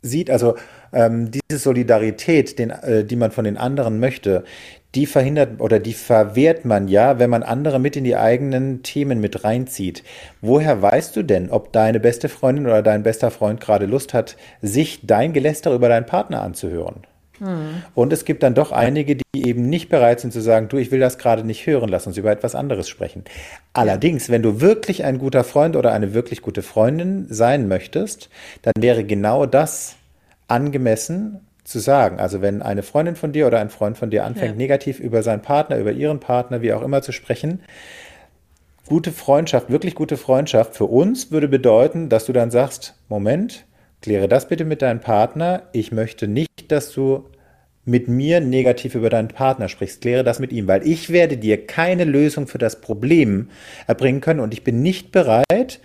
sieht, 0.00 0.30
also 0.30 0.56
ähm, 0.94 1.30
diese 1.30 1.58
Solidarität, 1.58 2.58
den, 2.58 2.70
äh, 2.70 3.04
die 3.04 3.16
man 3.16 3.30
von 3.30 3.44
den 3.44 3.56
anderen 3.56 4.00
möchte, 4.00 4.44
die 4.94 5.06
verhindert 5.06 5.60
oder 5.60 5.80
die 5.80 5.92
verwehrt 5.92 6.64
man 6.64 6.88
ja, 6.88 7.18
wenn 7.18 7.30
man 7.30 7.42
andere 7.42 7.78
mit 7.78 7.96
in 7.96 8.04
die 8.04 8.16
eigenen 8.16 8.82
Themen 8.82 9.20
mit 9.20 9.44
reinzieht. 9.44 10.04
Woher 10.40 10.80
weißt 10.80 11.16
du 11.16 11.22
denn, 11.22 11.50
ob 11.50 11.72
deine 11.72 12.00
beste 12.00 12.28
Freundin 12.28 12.66
oder 12.66 12.82
dein 12.82 13.02
bester 13.02 13.30
Freund 13.30 13.60
gerade 13.60 13.86
Lust 13.86 14.14
hat, 14.14 14.36
sich 14.62 15.00
dein 15.02 15.32
Geläster 15.32 15.74
über 15.74 15.88
deinen 15.88 16.06
Partner 16.06 16.42
anzuhören? 16.42 17.02
Hm. 17.38 17.82
Und 17.96 18.12
es 18.12 18.24
gibt 18.24 18.44
dann 18.44 18.54
doch 18.54 18.70
einige, 18.70 19.16
die 19.16 19.24
eben 19.34 19.68
nicht 19.68 19.88
bereit 19.88 20.20
sind 20.20 20.32
zu 20.32 20.40
sagen, 20.40 20.68
du, 20.68 20.76
ich 20.76 20.92
will 20.92 21.00
das 21.00 21.18
gerade 21.18 21.44
nicht 21.44 21.66
hören, 21.66 21.88
lass 21.88 22.06
uns 22.06 22.16
über 22.16 22.30
etwas 22.30 22.54
anderes 22.54 22.88
sprechen. 22.88 23.24
Allerdings, 23.72 24.30
wenn 24.30 24.42
du 24.42 24.60
wirklich 24.60 25.02
ein 25.02 25.18
guter 25.18 25.42
Freund 25.42 25.74
oder 25.74 25.92
eine 25.92 26.14
wirklich 26.14 26.42
gute 26.42 26.62
Freundin 26.62 27.26
sein 27.28 27.66
möchtest, 27.66 28.30
dann 28.62 28.74
wäre 28.78 29.02
genau 29.02 29.46
das 29.46 29.96
angemessen 30.48 31.40
zu 31.64 31.78
sagen. 31.78 32.20
Also 32.20 32.42
wenn 32.42 32.62
eine 32.62 32.82
Freundin 32.82 33.16
von 33.16 33.32
dir 33.32 33.46
oder 33.46 33.60
ein 33.60 33.70
Freund 33.70 33.96
von 33.96 34.10
dir 34.10 34.24
anfängt, 34.24 34.52
ja. 34.52 34.56
negativ 34.56 35.00
über 35.00 35.22
seinen 35.22 35.42
Partner, 35.42 35.78
über 35.78 35.92
ihren 35.92 36.20
Partner, 36.20 36.62
wie 36.62 36.72
auch 36.72 36.82
immer 36.82 37.02
zu 37.02 37.12
sprechen, 37.12 37.60
gute 38.86 39.12
Freundschaft, 39.12 39.70
wirklich 39.70 39.94
gute 39.94 40.16
Freundschaft 40.16 40.76
für 40.76 40.84
uns 40.84 41.30
würde 41.30 41.48
bedeuten, 41.48 42.08
dass 42.10 42.26
du 42.26 42.32
dann 42.32 42.50
sagst, 42.50 42.94
Moment, 43.08 43.64
kläre 44.02 44.28
das 44.28 44.48
bitte 44.48 44.66
mit 44.66 44.82
deinem 44.82 45.00
Partner. 45.00 45.62
Ich 45.72 45.90
möchte 45.90 46.28
nicht, 46.28 46.70
dass 46.70 46.92
du 46.92 47.24
mit 47.86 48.08
mir 48.08 48.40
negativ 48.40 48.94
über 48.94 49.10
deinen 49.10 49.28
Partner 49.28 49.68
sprichst, 49.68 50.00
kläre 50.00 50.24
das 50.24 50.38
mit 50.38 50.52
ihm, 50.52 50.66
weil 50.66 50.86
ich 50.86 51.10
werde 51.10 51.36
dir 51.36 51.66
keine 51.66 52.04
Lösung 52.04 52.46
für 52.46 52.58
das 52.58 52.80
Problem 52.80 53.50
erbringen 53.86 54.20
können 54.20 54.40
und 54.40 54.54
ich 54.54 54.64
bin 54.64 54.82
nicht 54.82 55.12
bereit, 55.12 55.80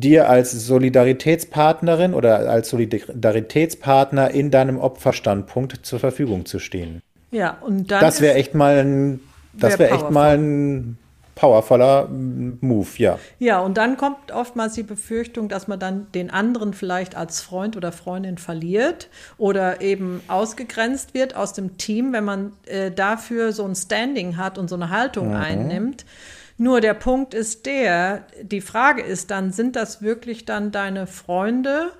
dir 0.00 0.28
als 0.28 0.52
Solidaritätspartnerin 0.52 2.14
oder 2.14 2.50
als 2.50 2.70
Solidaritätspartner 2.70 4.30
in 4.30 4.50
deinem 4.50 4.78
Opferstandpunkt 4.78 5.84
zur 5.84 5.98
Verfügung 5.98 6.46
zu 6.46 6.58
stehen. 6.58 7.02
Ja, 7.30 7.58
und 7.60 7.90
dann. 7.90 8.00
Das 8.00 8.20
wäre 8.20 8.34
echt 8.34 8.54
mal 8.54 8.78
ein, 8.78 9.20
das 9.52 9.78
wäre 9.78 9.90
wär 9.90 9.92
echt 9.92 10.10
mal 10.10 10.38
ein 10.38 10.98
powervoller 11.38 12.08
Move, 12.08 12.88
ja. 12.96 13.16
Ja, 13.38 13.60
und 13.60 13.76
dann 13.76 13.96
kommt 13.96 14.32
oftmals 14.32 14.74
die 14.74 14.82
Befürchtung, 14.82 15.48
dass 15.48 15.68
man 15.68 15.78
dann 15.78 16.10
den 16.12 16.30
anderen 16.30 16.74
vielleicht 16.74 17.16
als 17.16 17.40
Freund 17.40 17.76
oder 17.76 17.92
Freundin 17.92 18.38
verliert 18.38 19.08
oder 19.36 19.80
eben 19.80 20.20
ausgegrenzt 20.26 21.14
wird 21.14 21.36
aus 21.36 21.52
dem 21.52 21.78
Team, 21.78 22.12
wenn 22.12 22.24
man 22.24 22.52
äh, 22.66 22.90
dafür 22.90 23.52
so 23.52 23.64
ein 23.64 23.76
Standing 23.76 24.36
hat 24.36 24.58
und 24.58 24.68
so 24.68 24.74
eine 24.74 24.90
Haltung 24.90 25.28
mhm. 25.28 25.36
einnimmt. 25.36 26.04
Nur 26.58 26.80
der 26.80 26.94
Punkt 26.94 27.34
ist 27.34 27.66
der, 27.66 28.26
die 28.42 28.60
Frage 28.60 29.02
ist 29.02 29.30
dann, 29.30 29.52
sind 29.52 29.76
das 29.76 30.02
wirklich 30.02 30.44
dann 30.44 30.72
deine 30.72 31.06
Freunde, 31.06 31.92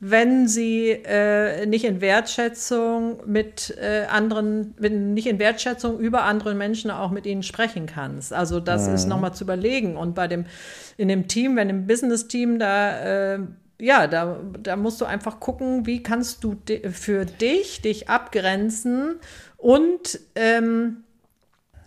wenn 0.00 0.48
sie 0.48 0.90
äh, 0.90 1.64
nicht 1.66 1.84
in 1.84 2.00
Wertschätzung 2.00 3.20
mit 3.24 3.72
äh, 3.80 4.06
anderen, 4.06 4.74
wenn 4.76 5.14
nicht 5.14 5.28
in 5.28 5.38
Wertschätzung 5.38 6.00
über 6.00 6.24
andere 6.24 6.54
Menschen 6.54 6.90
auch 6.90 7.12
mit 7.12 7.24
ihnen 7.24 7.44
sprechen 7.44 7.86
kannst. 7.86 8.32
Also 8.32 8.58
das 8.58 8.88
mhm. 8.88 8.94
ist 8.96 9.06
nochmal 9.06 9.34
zu 9.34 9.44
überlegen. 9.44 9.96
Und 9.96 10.16
bei 10.16 10.26
dem, 10.26 10.46
in 10.96 11.06
dem 11.06 11.28
Team, 11.28 11.54
wenn 11.54 11.70
im 11.70 11.86
Business-Team 11.86 12.58
da 12.58 13.34
äh, 13.34 13.38
ja, 13.82 14.06
da, 14.06 14.40
da 14.60 14.76
musst 14.76 15.00
du 15.00 15.04
einfach 15.04 15.40
gucken, 15.40 15.86
wie 15.86 16.04
kannst 16.04 16.44
du 16.44 16.56
für 16.92 17.24
dich 17.24 17.82
dich 17.82 18.08
abgrenzen 18.08 19.16
und 19.56 20.20
ähm, 20.36 21.02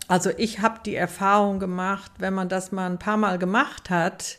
also 0.08 0.30
ich 0.36 0.60
habe 0.60 0.80
die 0.84 0.94
Erfahrung 0.94 1.58
gemacht, 1.58 2.12
wenn 2.18 2.34
man 2.34 2.48
das 2.48 2.72
mal 2.72 2.88
ein 2.88 2.98
paar 2.98 3.16
Mal 3.16 3.38
gemacht 3.38 3.90
hat, 3.90 4.38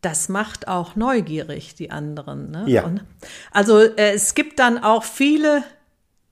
das 0.00 0.28
macht 0.28 0.68
auch 0.68 0.96
neugierig 0.96 1.74
die 1.74 1.90
anderen. 1.90 2.50
Ne? 2.50 2.64
Ja. 2.66 2.84
Und 2.84 3.04
also 3.50 3.80
äh, 3.80 4.12
es 4.12 4.34
gibt 4.34 4.58
dann 4.58 4.82
auch 4.82 5.04
viele, 5.04 5.62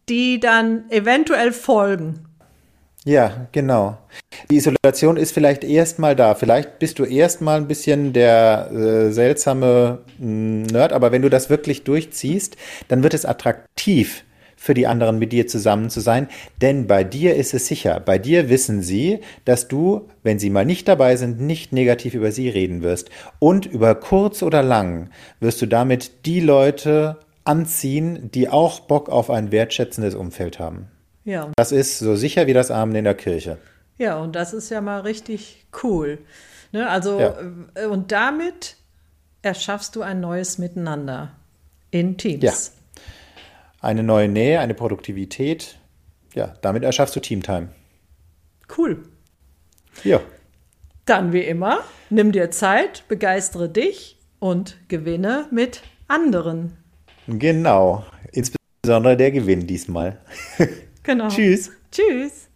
die 0.08 0.40
dann 0.40 0.90
eventuell 0.90 1.52
folgen. 1.52 2.26
Ja, 3.04 3.48
genau. 3.50 3.98
Die 4.48 4.56
Isolation 4.56 5.16
ist 5.16 5.32
vielleicht 5.32 5.64
erstmal 5.64 6.14
da. 6.14 6.34
Vielleicht 6.34 6.78
bist 6.78 6.98
du 6.98 7.04
erstmal 7.04 7.56
ein 7.56 7.66
bisschen 7.66 8.12
der 8.12 8.70
äh, 8.70 9.10
seltsame 9.10 9.98
hm, 10.18 10.62
Nerd, 10.64 10.92
aber 10.92 11.10
wenn 11.10 11.22
du 11.22 11.28
das 11.28 11.50
wirklich 11.50 11.82
durchziehst, 11.82 12.56
dann 12.88 13.02
wird 13.02 13.14
es 13.14 13.24
attraktiv 13.24 14.24
für 14.62 14.74
die 14.74 14.86
anderen 14.86 15.18
mit 15.18 15.32
dir 15.32 15.48
zusammen 15.48 15.90
zu 15.90 15.98
sein, 15.98 16.28
denn 16.60 16.86
bei 16.86 17.02
dir 17.02 17.34
ist 17.34 17.52
es 17.52 17.66
sicher. 17.66 17.98
Bei 17.98 18.16
dir 18.16 18.48
wissen 18.48 18.80
sie, 18.80 19.18
dass 19.44 19.66
du, 19.66 20.08
wenn 20.22 20.38
sie 20.38 20.50
mal 20.50 20.64
nicht 20.64 20.86
dabei 20.86 21.16
sind, 21.16 21.40
nicht 21.40 21.72
negativ 21.72 22.14
über 22.14 22.30
sie 22.30 22.48
reden 22.48 22.80
wirst. 22.80 23.10
Und 23.40 23.66
über 23.66 23.96
kurz 23.96 24.40
oder 24.40 24.62
lang 24.62 25.10
wirst 25.40 25.60
du 25.62 25.66
damit 25.66 26.26
die 26.26 26.38
Leute 26.38 27.18
anziehen, 27.42 28.30
die 28.32 28.48
auch 28.48 28.78
Bock 28.78 29.08
auf 29.08 29.30
ein 29.30 29.50
wertschätzendes 29.50 30.14
Umfeld 30.14 30.60
haben. 30.60 30.86
Ja. 31.24 31.50
Das 31.56 31.72
ist 31.72 31.98
so 31.98 32.14
sicher 32.14 32.46
wie 32.46 32.52
das 32.52 32.70
Amen 32.70 32.94
in 32.94 33.02
der 33.02 33.14
Kirche. 33.14 33.58
Ja, 33.98 34.20
und 34.20 34.36
das 34.36 34.52
ist 34.52 34.70
ja 34.70 34.80
mal 34.80 35.00
richtig 35.00 35.66
cool. 35.82 36.18
Ne, 36.70 36.88
also, 36.88 37.18
ja. 37.18 37.34
Äh, 37.74 37.86
und 37.86 38.12
damit 38.12 38.76
erschaffst 39.42 39.96
du 39.96 40.02
ein 40.02 40.20
neues 40.20 40.58
Miteinander 40.58 41.32
in 41.90 42.16
Teams. 42.16 42.44
Ja 42.44 42.81
eine 43.82 44.02
neue 44.02 44.28
Nähe, 44.28 44.60
eine 44.60 44.74
Produktivität. 44.74 45.78
Ja, 46.34 46.54
damit 46.62 46.84
erschaffst 46.84 47.14
du 47.14 47.20
Teamtime. 47.20 47.68
Cool. 48.76 49.02
Ja. 50.04 50.20
Dann 51.04 51.32
wie 51.32 51.42
immer, 51.42 51.80
nimm 52.08 52.32
dir 52.32 52.50
Zeit, 52.50 53.04
begeistere 53.08 53.68
dich 53.68 54.18
und 54.38 54.78
gewinne 54.88 55.46
mit 55.50 55.82
anderen. 56.08 56.78
Genau. 57.26 58.06
Insbesondere 58.32 59.16
der 59.16 59.32
Gewinn 59.32 59.66
diesmal. 59.66 60.18
Genau. 61.04 61.26
Tschüss. 61.26 61.72
Tschüss. 61.90 62.48